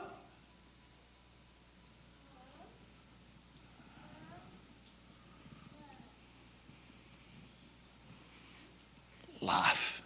Life 9.49 10.03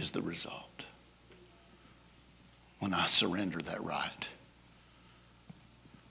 is 0.00 0.10
the 0.10 0.22
result 0.22 0.84
when 2.78 2.94
I 2.94 3.06
surrender 3.06 3.58
that 3.58 3.84
right. 3.84 4.28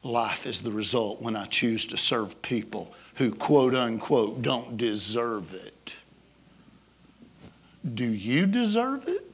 Life 0.04 0.46
is 0.46 0.62
the 0.62 0.72
result 0.72 1.22
when 1.22 1.36
I 1.36 1.46
choose 1.46 1.86
to 1.88 1.98
serve 1.98 2.42
people 2.42 2.94
who, 3.16 3.32
quote 3.32 3.76
unquote, 3.76 4.42
don't 4.42 4.78
deserve 4.78 5.54
it. 5.54 5.96
Do 7.94 8.06
you 8.06 8.46
deserve 8.46 9.08
it? 9.08 9.26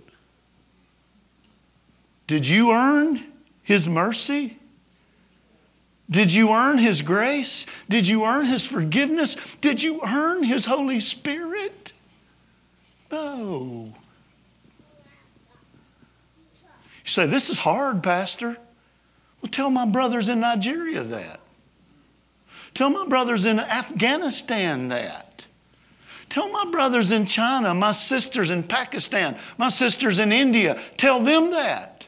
Did 2.26 2.48
you 2.48 2.72
earn 2.72 3.26
His 3.62 3.88
mercy? 3.88 4.58
Did 6.10 6.34
you 6.34 6.52
earn 6.52 6.78
His 6.78 7.02
grace? 7.02 7.65
Did 7.89 8.08
you 8.08 8.26
earn 8.26 8.46
His 8.46 8.65
forgiveness? 8.65 9.36
Did 9.62 9.84
you 9.84 10.02
earn 10.04 10.44
His 10.44 10.65
Holy 10.65 11.00
Spirit? 11.00 11.94
No. 13.12 13.94
You 17.06 17.12
say, 17.12 17.26
This 17.28 17.50
is 17.50 17.60
hard, 17.60 18.04
Pastor. 18.04 18.58
Well, 19.41 19.52
tell 19.52 19.70
my 19.70 19.86
brothers 19.86 20.28
in 20.28 20.39
Nigeria 20.39 21.04
that. 21.04 21.39
Tell 22.74 22.89
my 22.89 23.06
brothers 23.06 23.46
in 23.46 23.60
Afghanistan 23.60 24.89
that. 24.89 25.46
Tell 26.30 26.50
my 26.52 26.65
brothers 26.70 27.12
in 27.12 27.28
China, 27.28 27.74
my 27.74 27.91
sisters 27.91 28.50
in 28.50 28.63
Pakistan, 28.63 29.38
my 29.58 29.70
sisters 29.70 30.18
in 30.18 30.32
India, 30.32 30.82
tell 30.98 31.24
them 31.24 31.52
that. 31.52 32.08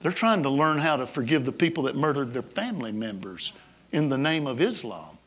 They're 0.00 0.12
trying 0.12 0.42
to 0.42 0.50
learn 0.50 0.78
how 0.78 0.96
to 0.96 1.06
forgive 1.06 1.44
the 1.44 1.52
people 1.52 1.84
that 1.84 1.96
murdered 1.96 2.32
their 2.32 2.42
family 2.42 2.92
members 2.92 3.52
in 3.92 4.08
the 4.08 4.18
name 4.18 4.46
of 4.46 4.60
Islam. 4.60 5.17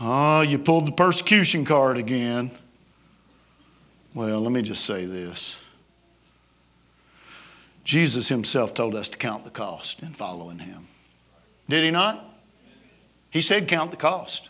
Oh, 0.00 0.40
you 0.40 0.58
pulled 0.58 0.86
the 0.86 0.92
persecution 0.92 1.64
card 1.64 1.96
again. 1.96 2.50
Well, 4.14 4.40
let 4.40 4.52
me 4.52 4.62
just 4.62 4.84
say 4.84 5.04
this. 5.04 5.58
Jesus 7.84 8.28
himself 8.28 8.74
told 8.74 8.94
us 8.94 9.08
to 9.10 9.18
count 9.18 9.44
the 9.44 9.50
cost 9.50 10.00
in 10.00 10.14
following 10.14 10.60
him. 10.60 10.88
Did 11.68 11.84
he 11.84 11.90
not? 11.90 12.24
He 13.30 13.40
said, 13.40 13.68
count 13.68 13.90
the 13.90 13.96
cost. 13.96 14.48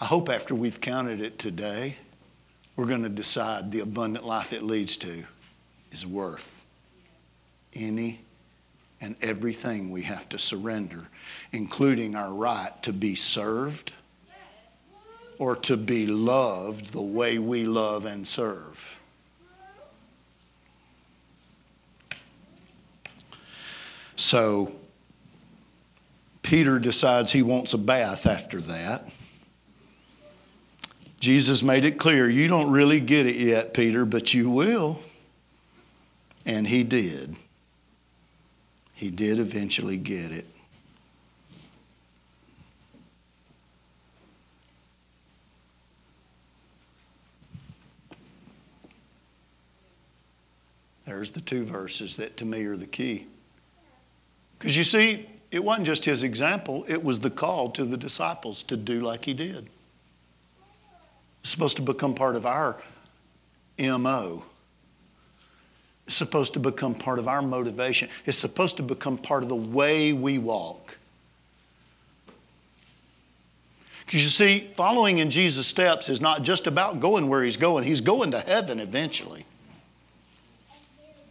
I 0.00 0.06
hope 0.06 0.28
after 0.28 0.54
we've 0.54 0.80
counted 0.80 1.20
it 1.20 1.38
today, 1.38 1.96
we're 2.76 2.86
going 2.86 3.02
to 3.04 3.08
decide 3.08 3.70
the 3.70 3.80
abundant 3.80 4.26
life 4.26 4.52
it 4.52 4.62
leads 4.62 4.96
to 4.98 5.24
is 5.92 6.04
worth 6.04 6.64
any 7.72 8.20
and 9.04 9.16
everything 9.20 9.90
we 9.90 10.00
have 10.00 10.26
to 10.30 10.38
surrender, 10.38 11.08
including 11.52 12.16
our 12.16 12.32
right 12.32 12.82
to 12.82 12.90
be 12.90 13.14
served 13.14 13.92
or 15.38 15.54
to 15.54 15.76
be 15.76 16.06
loved 16.06 16.90
the 16.92 17.02
way 17.02 17.38
we 17.38 17.66
love 17.66 18.06
and 18.06 18.26
serve. 18.26 18.98
So, 24.16 24.72
Peter 26.42 26.78
decides 26.78 27.32
he 27.32 27.42
wants 27.42 27.74
a 27.74 27.78
bath 27.78 28.24
after 28.24 28.58
that. 28.62 29.06
Jesus 31.20 31.62
made 31.62 31.84
it 31.84 31.98
clear, 31.98 32.26
you 32.28 32.48
don't 32.48 32.70
really 32.70 33.00
get 33.00 33.26
it 33.26 33.36
yet, 33.36 33.74
Peter, 33.74 34.06
but 34.06 34.32
you 34.32 34.48
will. 34.48 35.00
And 36.46 36.66
he 36.66 36.84
did. 36.84 37.36
He 38.94 39.10
did 39.10 39.38
eventually 39.38 39.96
get 39.96 40.30
it. 40.30 40.46
There's 51.06 51.32
the 51.32 51.40
two 51.40 51.64
verses 51.64 52.16
that 52.16 52.36
to 52.38 52.44
me 52.44 52.64
are 52.64 52.76
the 52.76 52.86
key. 52.86 53.26
Because 54.58 54.76
you 54.76 54.84
see, 54.84 55.28
it 55.50 55.62
wasn't 55.62 55.86
just 55.86 56.04
his 56.04 56.22
example, 56.22 56.84
it 56.88 57.04
was 57.04 57.20
the 57.20 57.30
call 57.30 57.70
to 57.70 57.84
the 57.84 57.96
disciples 57.96 58.62
to 58.64 58.76
do 58.76 59.00
like 59.00 59.24
he 59.24 59.34
did. 59.34 59.68
It's 61.42 61.50
supposed 61.50 61.76
to 61.76 61.82
become 61.82 62.14
part 62.14 62.36
of 62.36 62.46
our 62.46 62.76
MO. 63.78 64.44
Supposed 66.06 66.52
to 66.54 66.60
become 66.60 66.94
part 66.94 67.18
of 67.18 67.28
our 67.28 67.40
motivation. 67.40 68.08
It's 68.26 68.38
supposed 68.38 68.76
to 68.76 68.82
become 68.82 69.16
part 69.16 69.42
of 69.42 69.48
the 69.48 69.56
way 69.56 70.12
we 70.12 70.38
walk. 70.38 70.98
Because 74.04 74.22
you 74.22 74.28
see, 74.28 74.70
following 74.76 75.18
in 75.18 75.30
Jesus' 75.30 75.66
steps 75.66 76.08
is 76.08 76.20
not 76.20 76.42
just 76.42 76.66
about 76.66 77.00
going 77.00 77.28
where 77.28 77.42
he's 77.42 77.56
going, 77.56 77.84
he's 77.84 78.02
going 78.02 78.32
to 78.32 78.40
heaven 78.40 78.78
eventually. 78.78 79.46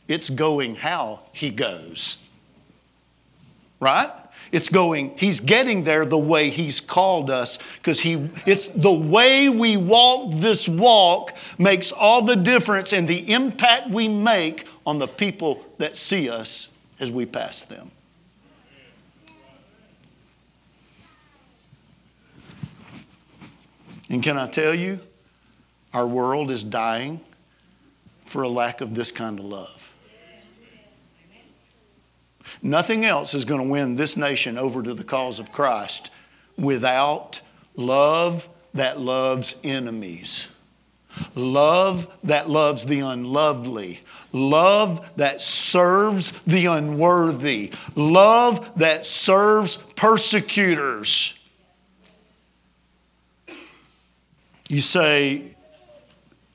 It's 0.07 0.29
going 0.29 0.75
how 0.75 1.21
he 1.31 1.49
goes. 1.49 2.17
Right? 3.79 4.11
It's 4.53 4.69
going, 4.69 5.17
he's 5.17 5.39
getting 5.39 5.83
there 5.83 6.05
the 6.05 6.15
way 6.15 6.51
he's 6.51 6.79
called 6.79 7.31
us 7.31 7.57
because 7.77 8.01
he 8.01 8.29
it's 8.45 8.67
the 8.67 8.91
way 8.91 9.49
we 9.49 9.77
walk 9.77 10.31
this 10.35 10.69
walk 10.69 11.33
makes 11.57 11.91
all 11.91 12.21
the 12.21 12.35
difference 12.35 12.93
in 12.93 13.07
the 13.07 13.33
impact 13.33 13.89
we 13.89 14.07
make 14.07 14.67
on 14.85 14.99
the 14.99 15.07
people 15.07 15.65
that 15.79 15.97
see 15.97 16.29
us 16.29 16.69
as 16.99 17.09
we 17.09 17.25
pass 17.25 17.63
them. 17.63 17.89
And 24.07 24.21
can 24.21 24.37
I 24.37 24.47
tell 24.47 24.75
you, 24.75 24.99
our 25.95 26.05
world 26.05 26.51
is 26.51 26.63
dying 26.63 27.21
for 28.23 28.43
a 28.43 28.49
lack 28.49 28.81
of 28.81 28.93
this 28.93 29.09
kind 29.09 29.39
of 29.39 29.45
love. 29.45 29.92
Nothing 32.61 33.05
else 33.05 33.33
is 33.33 33.45
going 33.45 33.61
to 33.61 33.67
win 33.67 33.95
this 33.95 34.15
nation 34.15 34.57
over 34.57 34.83
to 34.83 34.93
the 34.93 35.03
cause 35.03 35.39
of 35.39 35.51
Christ 35.51 36.09
without 36.57 37.41
love 37.75 38.49
that 38.73 38.99
loves 38.99 39.55
enemies. 39.63 40.47
Love 41.35 42.07
that 42.23 42.49
loves 42.49 42.85
the 42.85 43.01
unlovely. 43.01 44.01
Love 44.31 45.07
that 45.15 45.41
serves 45.41 46.33
the 46.47 46.65
unworthy. 46.65 47.71
Love 47.95 48.71
that 48.77 49.05
serves 49.05 49.77
persecutors. 49.95 51.33
You 54.69 54.81
say, 54.81 55.55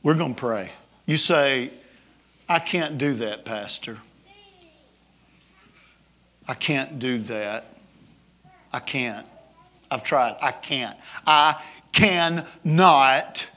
We're 0.02 0.14
going 0.14 0.34
to 0.34 0.40
pray. 0.40 0.72
You 1.06 1.18
say, 1.18 1.70
I 2.48 2.58
can't 2.58 2.98
do 2.98 3.14
that, 3.14 3.44
Pastor. 3.44 3.98
I 6.48 6.54
can't 6.54 6.98
do 6.98 7.18
that. 7.24 7.76
I 8.72 8.80
can't. 8.80 9.26
I've 9.90 10.02
tried. 10.02 10.36
I 10.40 10.50
can't. 10.52 10.98
I 11.26 11.62
cannot 11.92 13.50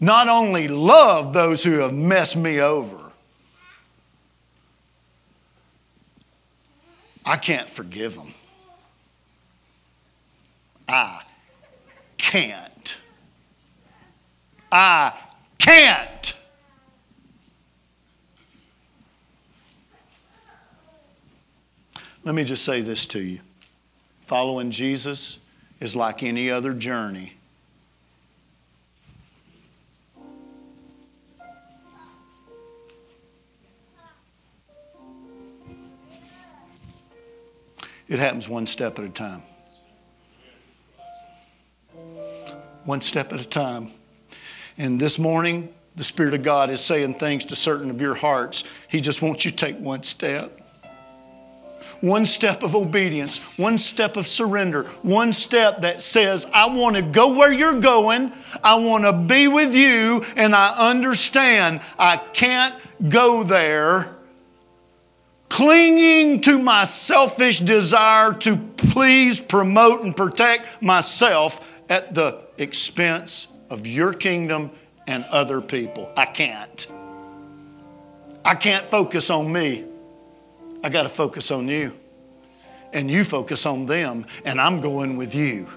not 0.00 0.28
only 0.28 0.68
love 0.68 1.32
those 1.32 1.64
who 1.64 1.80
have 1.80 1.92
messed 1.92 2.36
me 2.36 2.60
over, 2.60 3.10
I 7.24 7.36
can't 7.36 7.68
forgive 7.68 8.14
them. 8.14 8.34
I 10.86 11.22
can't. 12.16 12.96
I 14.72 15.12
can't. 15.58 16.34
Let 22.24 22.34
me 22.34 22.44
just 22.44 22.64
say 22.64 22.80
this 22.80 23.06
to 23.06 23.20
you 23.20 23.40
following 24.20 24.70
Jesus 24.70 25.38
is 25.80 25.96
like 25.96 26.22
any 26.22 26.50
other 26.50 26.74
journey. 26.74 27.32
It 38.08 38.18
happens 38.18 38.48
one 38.48 38.66
step 38.66 38.98
at 38.98 39.04
a 39.04 39.08
time. 39.10 39.42
One 42.84 43.02
step 43.02 43.32
at 43.32 43.40
a 43.40 43.44
time. 43.44 43.92
And 44.78 44.98
this 45.00 45.18
morning, 45.18 45.74
the 45.94 46.04
Spirit 46.04 46.32
of 46.32 46.42
God 46.42 46.70
is 46.70 46.80
saying 46.80 47.14
things 47.14 47.44
to 47.46 47.56
certain 47.56 47.90
of 47.90 48.00
your 48.00 48.14
hearts. 48.14 48.64
He 48.88 49.00
just 49.00 49.20
wants 49.20 49.44
you 49.44 49.50
to 49.50 49.56
take 49.56 49.78
one 49.78 50.02
step. 50.02 50.60
One 52.00 52.26
step 52.26 52.62
of 52.62 52.76
obedience, 52.76 53.38
one 53.56 53.76
step 53.76 54.16
of 54.16 54.28
surrender, 54.28 54.84
one 55.02 55.32
step 55.32 55.82
that 55.82 56.00
says, 56.00 56.46
I 56.52 56.68
want 56.68 56.94
to 56.96 57.02
go 57.02 57.32
where 57.32 57.52
you're 57.52 57.80
going, 57.80 58.32
I 58.62 58.76
want 58.76 59.04
to 59.04 59.12
be 59.12 59.48
with 59.48 59.74
you, 59.74 60.24
and 60.36 60.54
I 60.54 60.68
understand 60.90 61.80
I 61.98 62.18
can't 62.18 62.74
go 63.08 63.42
there 63.42 64.14
clinging 65.48 66.40
to 66.42 66.58
my 66.58 66.84
selfish 66.84 67.60
desire 67.60 68.32
to 68.34 68.56
please, 68.56 69.40
promote, 69.40 70.02
and 70.02 70.16
protect 70.16 70.82
myself 70.82 71.60
at 71.88 72.14
the 72.14 72.40
expense 72.58 73.48
of 73.70 73.86
your 73.86 74.12
kingdom 74.12 74.70
and 75.06 75.24
other 75.24 75.60
people. 75.60 76.12
I 76.16 76.26
can't. 76.26 76.86
I 78.44 78.54
can't 78.54 78.88
focus 78.90 79.30
on 79.30 79.52
me. 79.52 79.84
I 80.82 80.88
got 80.88 81.02
to 81.04 81.08
focus 81.08 81.50
on 81.50 81.68
you. 81.68 81.92
And 82.92 83.10
you 83.10 83.24
focus 83.24 83.66
on 83.66 83.86
them, 83.86 84.24
and 84.44 84.60
I'm 84.60 84.80
going 84.80 85.16
with 85.16 85.34
you. 85.34 85.68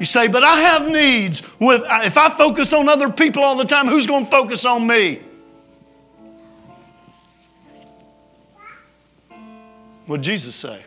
You 0.00 0.06
say, 0.06 0.28
but 0.28 0.42
I 0.42 0.56
have 0.60 0.90
needs. 0.90 1.42
If 1.60 2.16
I 2.16 2.30
focus 2.30 2.72
on 2.72 2.88
other 2.88 3.10
people 3.10 3.44
all 3.44 3.56
the 3.56 3.64
time, 3.64 3.86
who's 3.86 4.06
going 4.06 4.24
to 4.24 4.30
focus 4.30 4.64
on 4.64 4.86
me? 4.86 5.20
What 10.06 10.22
did 10.22 10.24
Jesus 10.24 10.56
say? 10.56 10.82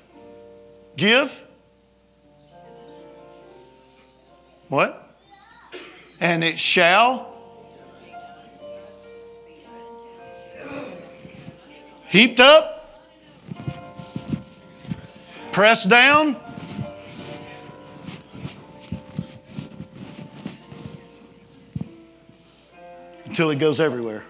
Give. 0.97 1.41
What? 4.67 5.15
And 6.19 6.43
it 6.43 6.59
shall. 6.59 7.32
Heaped 12.13 12.39
up. 12.39 13.02
Pressed 15.52 15.89
down. 15.89 16.38
Until 23.26 23.49
it 23.49 23.56
goes 23.56 23.80
everywhere. 23.80 24.23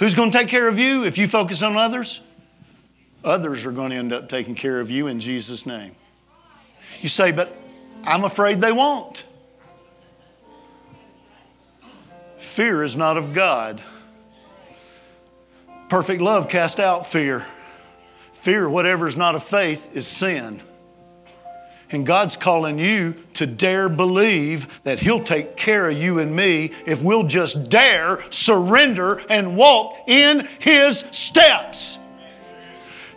Who's 0.00 0.16
going 0.16 0.32
to 0.32 0.36
take 0.36 0.48
care 0.48 0.66
of 0.66 0.80
you 0.80 1.04
if 1.04 1.18
you 1.18 1.28
focus 1.28 1.62
on 1.62 1.76
others? 1.76 2.22
Others 3.22 3.64
are 3.64 3.70
going 3.70 3.90
to 3.90 3.96
end 3.96 4.12
up 4.12 4.28
taking 4.28 4.56
care 4.56 4.80
of 4.80 4.90
you 4.90 5.06
in 5.06 5.20
Jesus' 5.20 5.64
name. 5.64 5.94
You 7.00 7.08
say, 7.08 7.30
but 7.30 7.56
I'm 8.02 8.24
afraid 8.24 8.60
they 8.60 8.72
won't. 8.72 9.24
Fear 12.56 12.84
is 12.84 12.96
not 12.96 13.18
of 13.18 13.34
God. 13.34 13.82
Perfect 15.90 16.22
love 16.22 16.48
cast 16.48 16.80
out 16.80 17.06
fear. 17.06 17.44
Fear, 18.40 18.70
whatever 18.70 19.06
is 19.06 19.14
not 19.14 19.34
of 19.34 19.42
faith, 19.42 19.90
is 19.92 20.06
sin. 20.06 20.62
And 21.90 22.06
God's 22.06 22.34
calling 22.34 22.78
you 22.78 23.14
to 23.34 23.46
dare 23.46 23.90
believe 23.90 24.68
that 24.84 24.98
He'll 24.98 25.22
take 25.22 25.58
care 25.58 25.90
of 25.90 25.98
you 25.98 26.18
and 26.18 26.34
me 26.34 26.72
if 26.86 27.02
we'll 27.02 27.24
just 27.24 27.68
dare 27.68 28.20
surrender 28.30 29.20
and 29.28 29.54
walk 29.54 29.98
in 30.06 30.48
His 30.58 31.04
steps. 31.12 31.98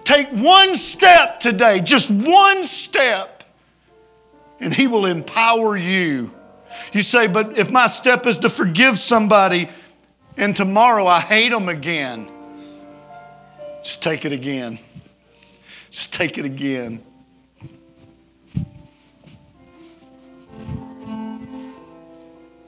Take 0.03 0.27
one 0.31 0.75
step 0.75 1.39
today, 1.39 1.79
just 1.79 2.11
one 2.11 2.65
step, 2.65 3.45
and 4.59 4.73
He 4.73 4.87
will 4.87 5.05
empower 5.05 5.77
you. 5.77 6.33
You 6.93 7.01
say, 7.01 7.27
but 7.27 7.57
if 7.57 7.71
my 7.71 7.87
step 7.87 8.25
is 8.25 8.37
to 8.39 8.49
forgive 8.49 8.99
somebody 8.99 9.69
and 10.37 10.55
tomorrow 10.55 11.05
I 11.07 11.19
hate 11.19 11.49
them 11.49 11.69
again, 11.69 12.29
just 13.83 14.01
take 14.01 14.25
it 14.25 14.31
again. 14.31 14.79
Just 15.91 16.13
take 16.13 16.37
it 16.37 16.45
again. 16.45 17.03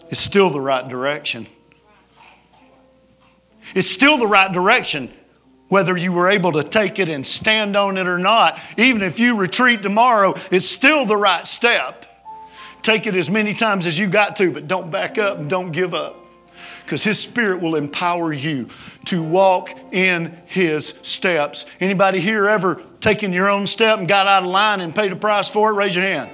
It's 0.10 0.20
still 0.20 0.50
the 0.50 0.60
right 0.60 0.88
direction. 0.88 1.48
It's 3.74 3.90
still 3.90 4.18
the 4.18 4.28
right 4.28 4.52
direction, 4.52 5.10
whether 5.70 5.96
you 5.96 6.12
were 6.12 6.30
able 6.30 6.52
to 6.54 6.64
take 6.64 7.00
it 7.00 7.08
and 7.08 7.26
stand 7.26 7.78
on 7.78 7.98
it 7.98 8.08
or 8.08 8.18
not. 8.18 8.60
Even 8.78 9.02
if 9.02 9.20
you 9.20 9.38
retreat 9.38 9.82
tomorrow, 9.82 10.34
it's 10.52 10.68
still 10.68 11.06
the 11.06 11.16
right 11.16 11.48
step. 11.48 12.06
Take 12.84 13.06
it 13.06 13.16
as 13.16 13.30
many 13.30 13.54
times 13.54 13.86
as 13.86 13.98
you 14.00 14.08
got 14.08 14.36
to, 14.38 14.52
but 14.52 14.68
don't 14.68 14.92
back 14.92 15.18
up 15.18 15.38
and 15.38 15.50
don't 15.50 15.72
give 15.72 15.94
up. 15.94 16.18
Because 16.84 17.04
His 17.04 17.20
Spirit 17.20 17.62
will 17.62 17.76
empower 17.76 18.34
you 18.34 18.68
to 19.06 19.22
walk 19.22 19.72
in 19.92 20.38
His 20.46 20.94
steps. 21.02 21.66
Anybody 21.80 22.20
here 22.20 22.48
ever 22.48 22.82
taken 23.00 23.34
your 23.34 23.50
own 23.50 23.68
step 23.68 24.00
and 24.00 24.08
got 24.08 24.28
out 24.28 24.44
of 24.44 24.50
line 24.50 24.82
and 24.82 24.94
paid 24.94 25.12
a 25.12 25.16
price 25.16 25.48
for 25.48 25.72
it? 25.72 25.74
Raise 25.74 25.96
your 25.96 26.06
hand. 26.06 26.32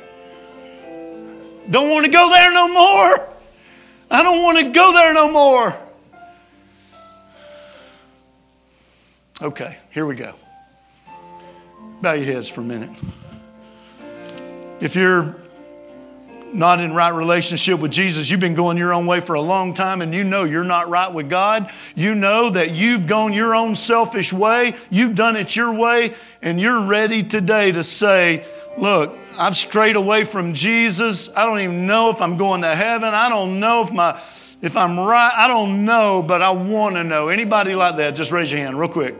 Don't 1.70 1.90
want 1.90 2.06
to 2.06 2.12
go 2.12 2.30
there 2.30 2.54
no 2.54 2.68
more. 2.68 3.30
I 4.10 4.24
don't 4.24 4.42
want 4.42 4.58
to 4.58 4.70
go 4.72 4.94
there 4.94 5.14
no 5.14 5.30
more. 5.30 5.76
Okay, 9.42 9.78
here 9.92 10.06
we 10.06 10.16
go. 10.16 10.34
Bow 12.02 12.14
your 12.14 12.26
heads 12.26 12.48
for 12.48 12.62
a 12.62 12.64
minute. 12.64 12.90
If 14.80 14.96
you're 14.96 15.36
not 16.54 16.80
in 16.80 16.94
right 16.94 17.14
relationship 17.14 17.80
with 17.80 17.92
Jesus, 17.92 18.30
you've 18.30 18.40
been 18.40 18.56
going 18.56 18.78
your 18.78 18.94
own 18.94 19.06
way 19.06 19.20
for 19.20 19.36
a 19.36 19.42
long 19.42 19.74
time 19.74 20.02
and 20.02 20.14
you 20.14 20.24
know 20.24 20.44
you're 20.44 20.64
not 20.64 20.90
right 20.90 21.12
with 21.12 21.30
God. 21.30 21.72
You 21.96 22.16
know 22.16 22.50
that 22.50 22.72
you've 22.72 23.08
gone 23.08 23.34
your 23.34 23.56
own 23.56 23.76
selfish 23.76 24.32
way, 24.32 24.76
you've 24.90 25.16
done 25.16 25.36
it 25.36 25.56
your 25.56 25.74
way, 25.74 26.16
and 26.42 26.60
you're 26.60 26.82
ready 26.82 27.24
today 27.24 27.72
to 27.72 27.84
say, 27.84 28.46
Look, 28.78 29.18
I've 29.38 29.58
strayed 29.58 29.96
away 29.96 30.24
from 30.24 30.54
Jesus. 30.54 31.36
I 31.36 31.46
don't 31.46 31.60
even 31.60 31.88
know 31.88 32.12
if 32.12 32.22
I'm 32.22 32.38
going 32.38 32.62
to 32.62 32.76
heaven. 32.76 33.14
I 33.14 33.28
don't 33.28 33.60
know 33.60 33.84
if 33.84 33.92
my 33.92 34.22
if 34.62 34.78
I'm 34.78 35.00
right. 35.00 35.32
I 35.36 35.48
don't 35.48 35.86
know, 35.86 36.22
but 36.22 36.42
I 36.42 36.52
want 36.52 36.96
to 36.96 37.04
know. 37.04 37.30
Anybody 37.30 37.76
like 37.76 37.98
that? 37.98 38.12
Just 38.12 38.32
raise 38.32 38.52
your 38.52 38.62
hand 38.62 38.80
real 38.80 38.90
quick. 38.90 39.16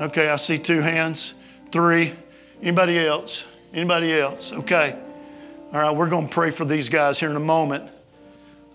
Okay, 0.00 0.28
I 0.28 0.36
see 0.36 0.58
two 0.58 0.80
hands. 0.80 1.34
Three. 1.72 2.14
Anybody 2.62 2.98
else? 2.98 3.44
Anybody 3.72 4.18
else? 4.18 4.52
Okay. 4.52 4.98
All 5.72 5.78
right, 5.78 5.94
we're 5.94 6.08
going 6.08 6.26
to 6.26 6.34
pray 6.34 6.50
for 6.50 6.64
these 6.64 6.88
guys 6.88 7.20
here 7.20 7.30
in 7.30 7.36
a 7.36 7.40
moment. 7.40 7.88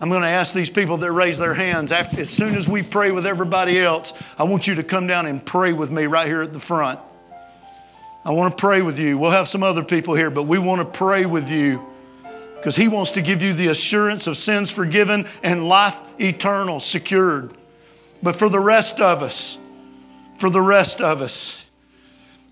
I'm 0.00 0.08
going 0.08 0.22
to 0.22 0.28
ask 0.28 0.54
these 0.54 0.70
people 0.70 0.96
that 0.96 1.12
raise 1.12 1.36
their 1.36 1.52
hands 1.52 1.92
after, 1.92 2.20
as 2.20 2.30
soon 2.30 2.54
as 2.54 2.66
we 2.66 2.82
pray 2.82 3.10
with 3.10 3.26
everybody 3.26 3.78
else. 3.78 4.14
I 4.38 4.44
want 4.44 4.66
you 4.66 4.76
to 4.76 4.82
come 4.82 5.06
down 5.06 5.26
and 5.26 5.44
pray 5.44 5.74
with 5.74 5.90
me 5.90 6.06
right 6.06 6.26
here 6.26 6.40
at 6.40 6.54
the 6.54 6.60
front. 6.60 6.98
I 8.24 8.30
want 8.30 8.56
to 8.56 8.58
pray 8.58 8.80
with 8.80 8.98
you. 8.98 9.18
We'll 9.18 9.30
have 9.30 9.46
some 9.46 9.62
other 9.62 9.84
people 9.84 10.14
here, 10.14 10.30
but 10.30 10.44
we 10.44 10.58
want 10.58 10.80
to 10.80 10.98
pray 10.98 11.26
with 11.26 11.50
you 11.50 11.84
because 12.56 12.76
He 12.76 12.88
wants 12.88 13.10
to 13.10 13.20
give 13.20 13.42
you 13.42 13.52
the 13.52 13.68
assurance 13.68 14.26
of 14.26 14.38
sins 14.38 14.70
forgiven 14.70 15.28
and 15.42 15.68
life 15.68 15.98
eternal 16.18 16.80
secured. 16.80 17.54
But 18.22 18.36
for 18.36 18.48
the 18.48 18.58
rest 18.58 19.02
of 19.02 19.22
us, 19.22 19.58
for 20.38 20.48
the 20.48 20.62
rest 20.62 21.02
of 21.02 21.20
us, 21.20 21.65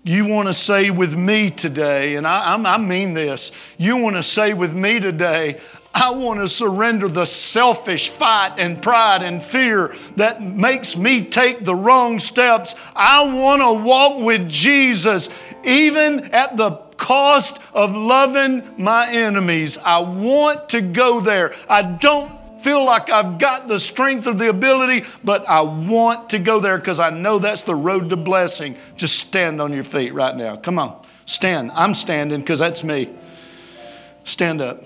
you 0.05 0.23
want 0.27 0.47
to 0.47 0.53
say 0.53 0.91
with 0.91 1.17
me 1.17 1.49
today, 1.49 2.15
and 2.15 2.27
I, 2.27 2.55
I, 2.55 2.77
mean 2.77 3.13
this, 3.13 3.51
you 3.79 3.97
want 3.97 4.15
to 4.15 4.21
say 4.21 4.53
with 4.53 4.71
me 4.71 4.99
today, 4.99 5.59
I 5.95 6.11
want 6.11 6.41
to 6.41 6.47
surrender 6.47 7.07
the 7.07 7.25
selfish 7.25 8.09
fight 8.09 8.59
and 8.59 8.79
pride 8.79 9.23
and 9.23 9.43
fear 9.43 9.95
that 10.15 10.43
makes 10.43 10.95
me 10.95 11.25
take 11.25 11.65
the 11.65 11.73
wrong 11.73 12.19
steps. 12.19 12.75
I 12.95 13.23
want 13.23 13.63
to 13.63 13.83
walk 13.83 14.21
with 14.21 14.47
Jesus, 14.47 15.27
even 15.63 16.25
at 16.25 16.55
the 16.55 16.71
cost 16.97 17.57
of 17.73 17.95
loving 17.95 18.75
my 18.77 19.11
enemies. 19.11 19.79
I 19.79 19.99
want 19.99 20.69
to 20.69 20.81
go 20.81 21.19
there. 21.19 21.55
I 21.67 21.81
don't 21.81 22.31
feel 22.65 22.83
like 22.83 23.11
I've 23.11 23.37
got 23.37 23.67
the 23.67 23.79
strength 23.79 24.25
or 24.25 24.33
the 24.33 24.49
ability, 24.49 25.05
but 25.23 25.47
I 25.47 25.61
want 25.61 26.31
to 26.31 26.39
go 26.39 26.59
there 26.59 26.79
because 26.79 26.99
I 26.99 27.11
know 27.11 27.37
that's 27.37 27.61
the 27.61 27.75
road 27.75 28.09
to 28.09 28.15
blessing. 28.15 28.75
Just 28.97 29.19
stand 29.19 29.61
on 29.61 29.71
your 29.71 29.83
feet 29.83 30.15
right 30.15 30.35
now. 30.35 30.55
Come 30.55 30.79
on, 30.79 30.99
stand. 31.27 31.69
I'm 31.75 31.93
standing 31.93 32.39
because 32.39 32.57
that's 32.57 32.83
me. 32.83 33.11
Stand 34.23 34.61
up. 34.61 34.83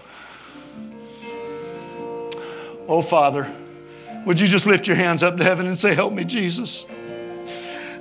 Oh, 2.85 3.01
Father, 3.01 3.49
would 4.25 4.41
you 4.41 4.47
just 4.47 4.65
lift 4.65 4.85
your 4.85 4.97
hands 4.97 5.23
up 5.23 5.37
to 5.37 5.45
heaven 5.45 5.65
and 5.65 5.77
say, 5.77 5.95
Help 5.95 6.11
me, 6.11 6.25
Jesus? 6.25 6.85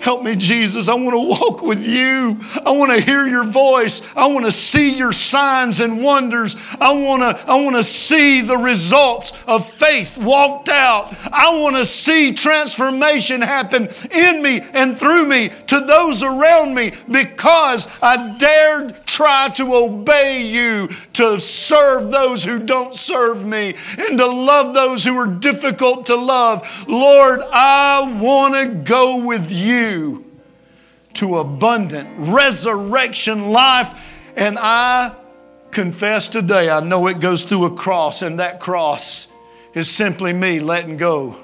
Help 0.01 0.23
me, 0.23 0.37
Jesus. 0.37 0.89
I 0.89 0.95
want 0.95 1.11
to 1.11 1.19
walk 1.19 1.63
with 1.63 1.87
you. 1.87 2.41
I 2.65 2.71
want 2.71 2.93
to 2.93 3.01
hear 3.01 3.27
your 3.27 3.45
voice. 3.45 4.01
I 4.15 4.27
want 4.27 4.47
to 4.47 4.53
see 4.53 4.95
your 4.97 5.13
signs 5.13 5.81
and 5.81 6.03
wonders. 6.03 6.55
I 6.81 6.93
want 6.93 7.23
to, 7.23 7.51
I 7.51 7.61
want 7.61 7.77
to 7.77 7.85
see 7.85 8.41
the 8.41 8.57
results 8.57 9.33
of 9.47 9.69
faith 9.73 10.17
walked 10.17 10.69
out. 10.69 11.15
I 11.33 11.59
want 11.59 11.77
to 11.77 11.87
see 11.87 12.33
transformation 12.33 13.41
happen 13.41 13.89
in 14.11 14.43
me 14.43 14.61
and 14.61 14.99
through 14.99 15.27
me 15.27 15.51
to 15.67 15.81
those 15.81 16.23
around 16.23 16.75
me 16.75 16.93
because 17.11 17.89
I 18.01 18.37
dared 18.39 19.07
try 19.19 19.49
to 19.49 19.75
obey 19.75 20.41
you, 20.43 20.89
to 21.13 21.41
serve 21.41 22.09
those 22.13 22.45
who 22.45 22.57
don't 22.57 22.95
serve 22.95 23.45
me, 23.45 23.75
and 23.99 24.17
to 24.17 24.25
love 24.25 24.75
those 24.75 25.03
who 25.03 25.19
are 25.19 25.27
difficult 25.27 26.07
to 26.07 26.15
love. 26.15 26.65
Lord, 26.87 27.41
I 27.51 28.01
want 28.23 28.55
to 28.55 28.67
go 28.69 29.17
with 29.17 29.51
you 29.51 30.25
to 31.15 31.39
abundant 31.39 32.09
resurrection 32.17 33.51
life. 33.51 33.93
And 34.37 34.57
I 34.57 35.17
confess 35.73 36.29
today, 36.29 36.71
I 36.71 36.79
know 36.79 37.09
it 37.09 37.19
goes 37.19 37.43
through 37.43 37.65
a 37.65 37.75
cross, 37.75 38.23
and 38.23 38.39
that 38.39 38.61
cross 38.61 39.27
is 39.75 39.91
simply 39.91 40.33
me 40.33 40.61
letting 40.61 40.97
go 40.97 41.37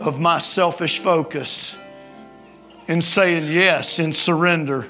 of 0.00 0.18
my 0.18 0.38
selfish 0.38 0.98
focus 0.98 1.76
and 2.88 3.04
saying 3.04 3.52
yes 3.52 3.98
in 3.98 4.14
surrender 4.14 4.88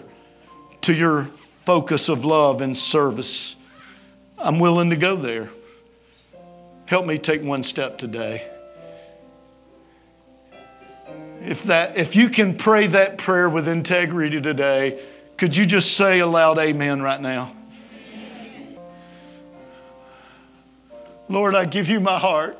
to 0.82 0.94
your 0.94 1.28
focus 1.64 2.08
of 2.08 2.24
love 2.24 2.60
and 2.60 2.76
service. 2.76 3.56
I'm 4.38 4.58
willing 4.58 4.90
to 4.90 4.96
go 4.96 5.16
there. 5.16 5.50
Help 6.86 7.06
me 7.06 7.18
take 7.18 7.42
one 7.42 7.62
step 7.62 7.98
today. 7.98 8.48
If, 11.44 11.64
that, 11.64 11.96
if 11.96 12.14
you 12.14 12.28
can 12.28 12.56
pray 12.56 12.86
that 12.88 13.18
prayer 13.18 13.48
with 13.48 13.66
integrity 13.66 14.40
today, 14.40 15.02
could 15.36 15.56
you 15.56 15.66
just 15.66 15.96
say 15.96 16.20
aloud, 16.20 16.58
Amen, 16.58 17.02
right 17.02 17.20
now? 17.20 17.54
Lord, 21.28 21.54
I 21.54 21.64
give 21.64 21.88
you 21.88 21.98
my 21.98 22.18
heart. 22.18 22.58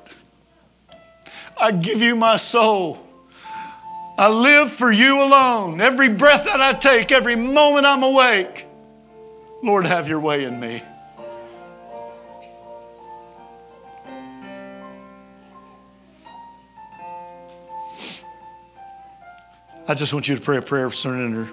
I 1.57 1.73
give 1.73 2.01
you 2.01 2.17
my 2.17 2.39
soul. 2.39 3.07
I 4.17 4.29
live 4.29 4.73
for 4.73 4.91
you 4.91 5.21
alone. 5.23 5.81
Every 5.81 6.09
breath 6.09 6.45
that 6.45 6.61
I 6.61 6.73
take, 6.73 7.13
every 7.13 7.37
moment 7.37 7.87
I'm 7.87 8.03
awake. 8.03 8.67
Lord, 9.63 9.87
have 9.87 10.09
your 10.09 10.19
way 10.19 10.45
in 10.45 10.59
me. 10.59 10.83
I 19.87 19.95
just 19.95 20.13
want 20.13 20.29
you 20.29 20.35
to 20.35 20.41
pray 20.41 20.57
a 20.57 20.63
prayer 20.63 20.87
of 20.87 20.95
surrender. 20.95 21.49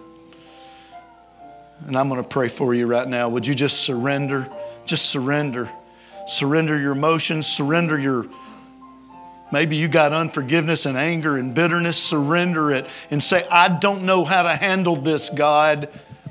And 1.86 1.96
I'm 1.96 2.10
going 2.10 2.22
to 2.22 2.28
pray 2.28 2.48
for 2.48 2.74
you 2.74 2.88
right 2.88 3.08
now. 3.08 3.30
Would 3.30 3.46
you 3.46 3.54
just 3.54 3.82
surrender? 3.82 4.50
Just 4.86 5.06
surrender. 5.06 5.70
Surrender 6.28 6.80
your 6.80 6.94
emotions, 6.94 7.48
surrender 7.48 7.98
your 7.98 8.26
Maybe 9.52 9.78
you 9.78 9.88
got 9.88 10.14
unforgiveness 10.14 10.86
and 10.86 10.98
anger 10.98 11.38
and 11.38 11.54
bitterness. 11.54 11.98
Surrender 11.98 12.72
it 12.72 12.88
and 13.10 13.22
say, 13.22 13.44
I 13.50 13.68
don't 13.68 14.04
know 14.04 14.24
how 14.24 14.44
to 14.44 14.56
handle 14.56 14.96
this, 14.96 15.30
God, 15.30 15.90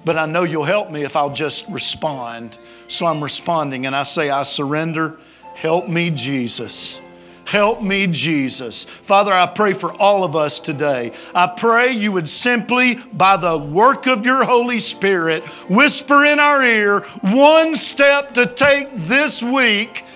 but 0.09 0.17
I 0.17 0.25
know 0.25 0.45
you'll 0.45 0.65
help 0.65 0.91
me 0.91 1.03
if 1.03 1.17
I'll 1.17 1.35
just 1.35 1.69
respond. 1.69 2.57
So 2.89 3.05
I'm 3.05 3.23
responding 3.23 3.85
and 3.85 3.95
I 3.95 4.05
say, 4.05 4.31
I 4.31 4.43
surrender. 4.43 5.19
Help 5.55 5.87
me, 5.87 6.09
Jesus. 6.09 7.03
Help 7.45 7.83
me, 7.83 8.07
Jesus. 8.07 8.87
Father, 9.03 9.31
I 9.31 9.45
pray 9.45 9.75
for 9.75 9.93
all 9.93 10.25
of 10.25 10.35
us 10.35 10.61
today. 10.61 11.13
I 11.35 11.47
pray 11.47 11.93
you 11.93 12.13
would 12.13 12.27
simply, 12.27 12.95
by 12.95 13.37
the 13.37 13.59
work 13.59 14.07
of 14.07 14.25
your 14.25 14.45
Holy 14.45 14.79
Spirit, 14.79 15.45
whisper 15.69 16.25
in 16.25 16.41
our 16.41 16.63
ear 16.63 17.01
one 17.21 17.77
step 17.77 18.33
to 18.33 18.47
take 18.47 18.89
this 18.95 19.43
week 19.43 20.07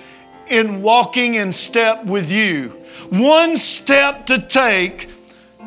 in 0.47 0.81
walking 0.81 1.35
in 1.35 1.53
step 1.53 2.07
with 2.07 2.31
you. 2.31 2.71
One 3.11 3.59
step 3.59 4.25
to 4.29 4.39
take 4.39 5.11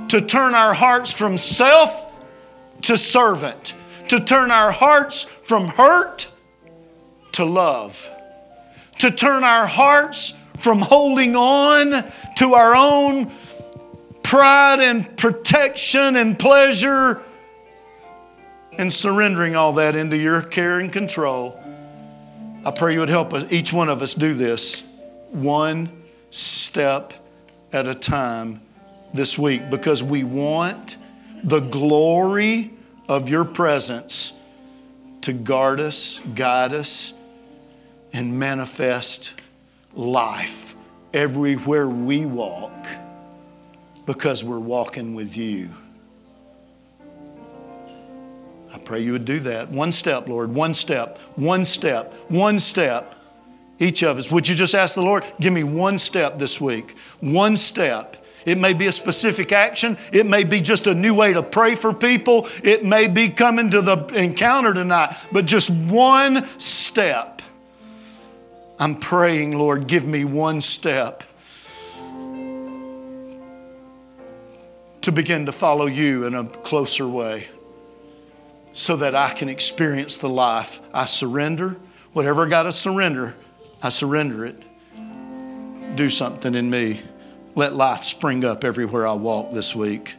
to 0.07 0.19
turn 0.19 0.55
our 0.55 0.73
hearts 0.73 1.13
from 1.13 1.37
self 1.37 2.11
to 2.81 2.97
servant, 2.97 3.75
to 4.09 4.19
turn 4.19 4.51
our 4.51 4.71
hearts 4.71 5.23
from 5.23 5.67
hurt 5.67 6.29
to 7.33 7.45
love, 7.45 8.09
to 8.99 9.11
turn 9.11 9.43
our 9.43 9.67
hearts 9.67 10.33
from 10.59 10.79
holding 10.79 11.35
on 11.35 12.11
to 12.37 12.53
our 12.53 12.75
own 12.75 13.31
pride 14.23 14.79
and 14.79 15.17
protection 15.17 16.15
and 16.15 16.39
pleasure 16.39 17.21
and 18.77 18.91
surrendering 18.91 19.55
all 19.55 19.73
that 19.73 19.95
into 19.95 20.17
your 20.17 20.41
care 20.41 20.79
and 20.79 20.91
control. 20.91 21.59
I 22.65 22.71
pray 22.71 22.93
you 22.93 22.99
would 22.99 23.09
help 23.09 23.33
us, 23.33 23.51
each 23.51 23.71
one 23.71 23.89
of 23.89 24.01
us 24.01 24.15
do 24.15 24.33
this 24.33 24.83
one 25.29 26.03
step 26.31 27.13
at 27.71 27.87
a 27.87 27.93
time 27.93 28.61
this 29.13 29.37
week 29.37 29.69
because 29.69 30.01
we 30.01 30.23
want 30.23 30.97
the 31.43 31.59
glory 31.59 32.74
of 33.07 33.29
your 33.29 33.45
presence 33.45 34.33
to 35.21 35.33
guard 35.33 35.79
us, 35.79 36.19
guide 36.33 36.73
us, 36.73 37.13
and 38.13 38.39
manifest 38.39 39.33
life 39.93 40.75
everywhere 41.13 41.87
we 41.87 42.25
walk 42.25 42.87
because 44.05 44.43
we're 44.43 44.59
walking 44.59 45.15
with 45.15 45.35
you. 45.35 45.69
I 48.73 48.77
pray 48.77 48.99
you 49.01 49.13
would 49.13 49.25
do 49.25 49.39
that. 49.39 49.69
One 49.69 49.91
step, 49.91 50.27
Lord, 50.27 50.53
one 50.53 50.73
step, 50.73 51.17
one 51.35 51.63
step, 51.63 52.13
one 52.27 52.59
step. 52.59 53.15
Each 53.79 54.03
of 54.03 54.17
us. 54.17 54.31
Would 54.31 54.47
you 54.47 54.55
just 54.55 54.73
ask 54.73 54.95
the 54.95 55.01
Lord, 55.01 55.25
give 55.39 55.51
me 55.51 55.63
one 55.63 55.97
step 55.97 56.37
this 56.37 56.61
week? 56.61 56.97
One 57.19 57.57
step. 57.57 58.24
It 58.45 58.57
may 58.57 58.73
be 58.73 58.85
a 58.85 58.91
specific 58.91 59.51
action. 59.51 59.97
It 60.11 60.25
may 60.25 60.43
be 60.43 60.61
just 60.61 60.87
a 60.87 60.93
new 60.93 61.13
way 61.13 61.33
to 61.33 61.41
pray 61.41 61.75
for 61.75 61.93
people. 61.93 62.47
It 62.63 62.85
may 62.85 63.07
be 63.07 63.29
coming 63.29 63.71
to 63.71 63.81
the 63.81 64.05
encounter 64.13 64.73
tonight, 64.73 65.15
but 65.31 65.45
just 65.45 65.69
one 65.69 66.47
step. 66.59 67.41
I'm 68.77 68.97
praying, 68.97 69.57
Lord, 69.57 69.87
give 69.87 70.05
me 70.05 70.25
one 70.25 70.61
step 70.61 71.23
to 75.01 75.11
begin 75.11 75.45
to 75.45 75.51
follow 75.51 75.85
you 75.85 76.25
in 76.25 76.35
a 76.35 76.43
closer 76.45 77.07
way 77.07 77.47
so 78.73 78.97
that 78.97 79.15
I 79.15 79.31
can 79.31 79.49
experience 79.49 80.17
the 80.17 80.29
life. 80.29 80.81
I 80.93 81.05
surrender. 81.05 81.77
Whatever 82.11 82.45
I 82.45 82.49
got 82.49 82.63
to 82.63 82.71
surrender, 82.71 83.35
I 83.81 83.89
surrender 83.89 84.45
it. 84.45 84.61
Do 85.95 86.09
something 86.09 86.55
in 86.55 86.69
me. 86.69 87.01
Let 87.55 87.73
life 87.73 88.03
spring 88.03 88.43
up 88.43 88.65
everywhere 88.65 89.07
I 89.07 89.13
walk 89.13 89.51
this 89.51 89.73
week. 89.73 90.15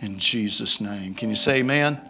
In 0.00 0.18
Jesus' 0.18 0.80
name. 0.80 1.14
Can 1.14 1.28
you 1.28 1.36
say 1.36 1.58
amen? 1.58 2.00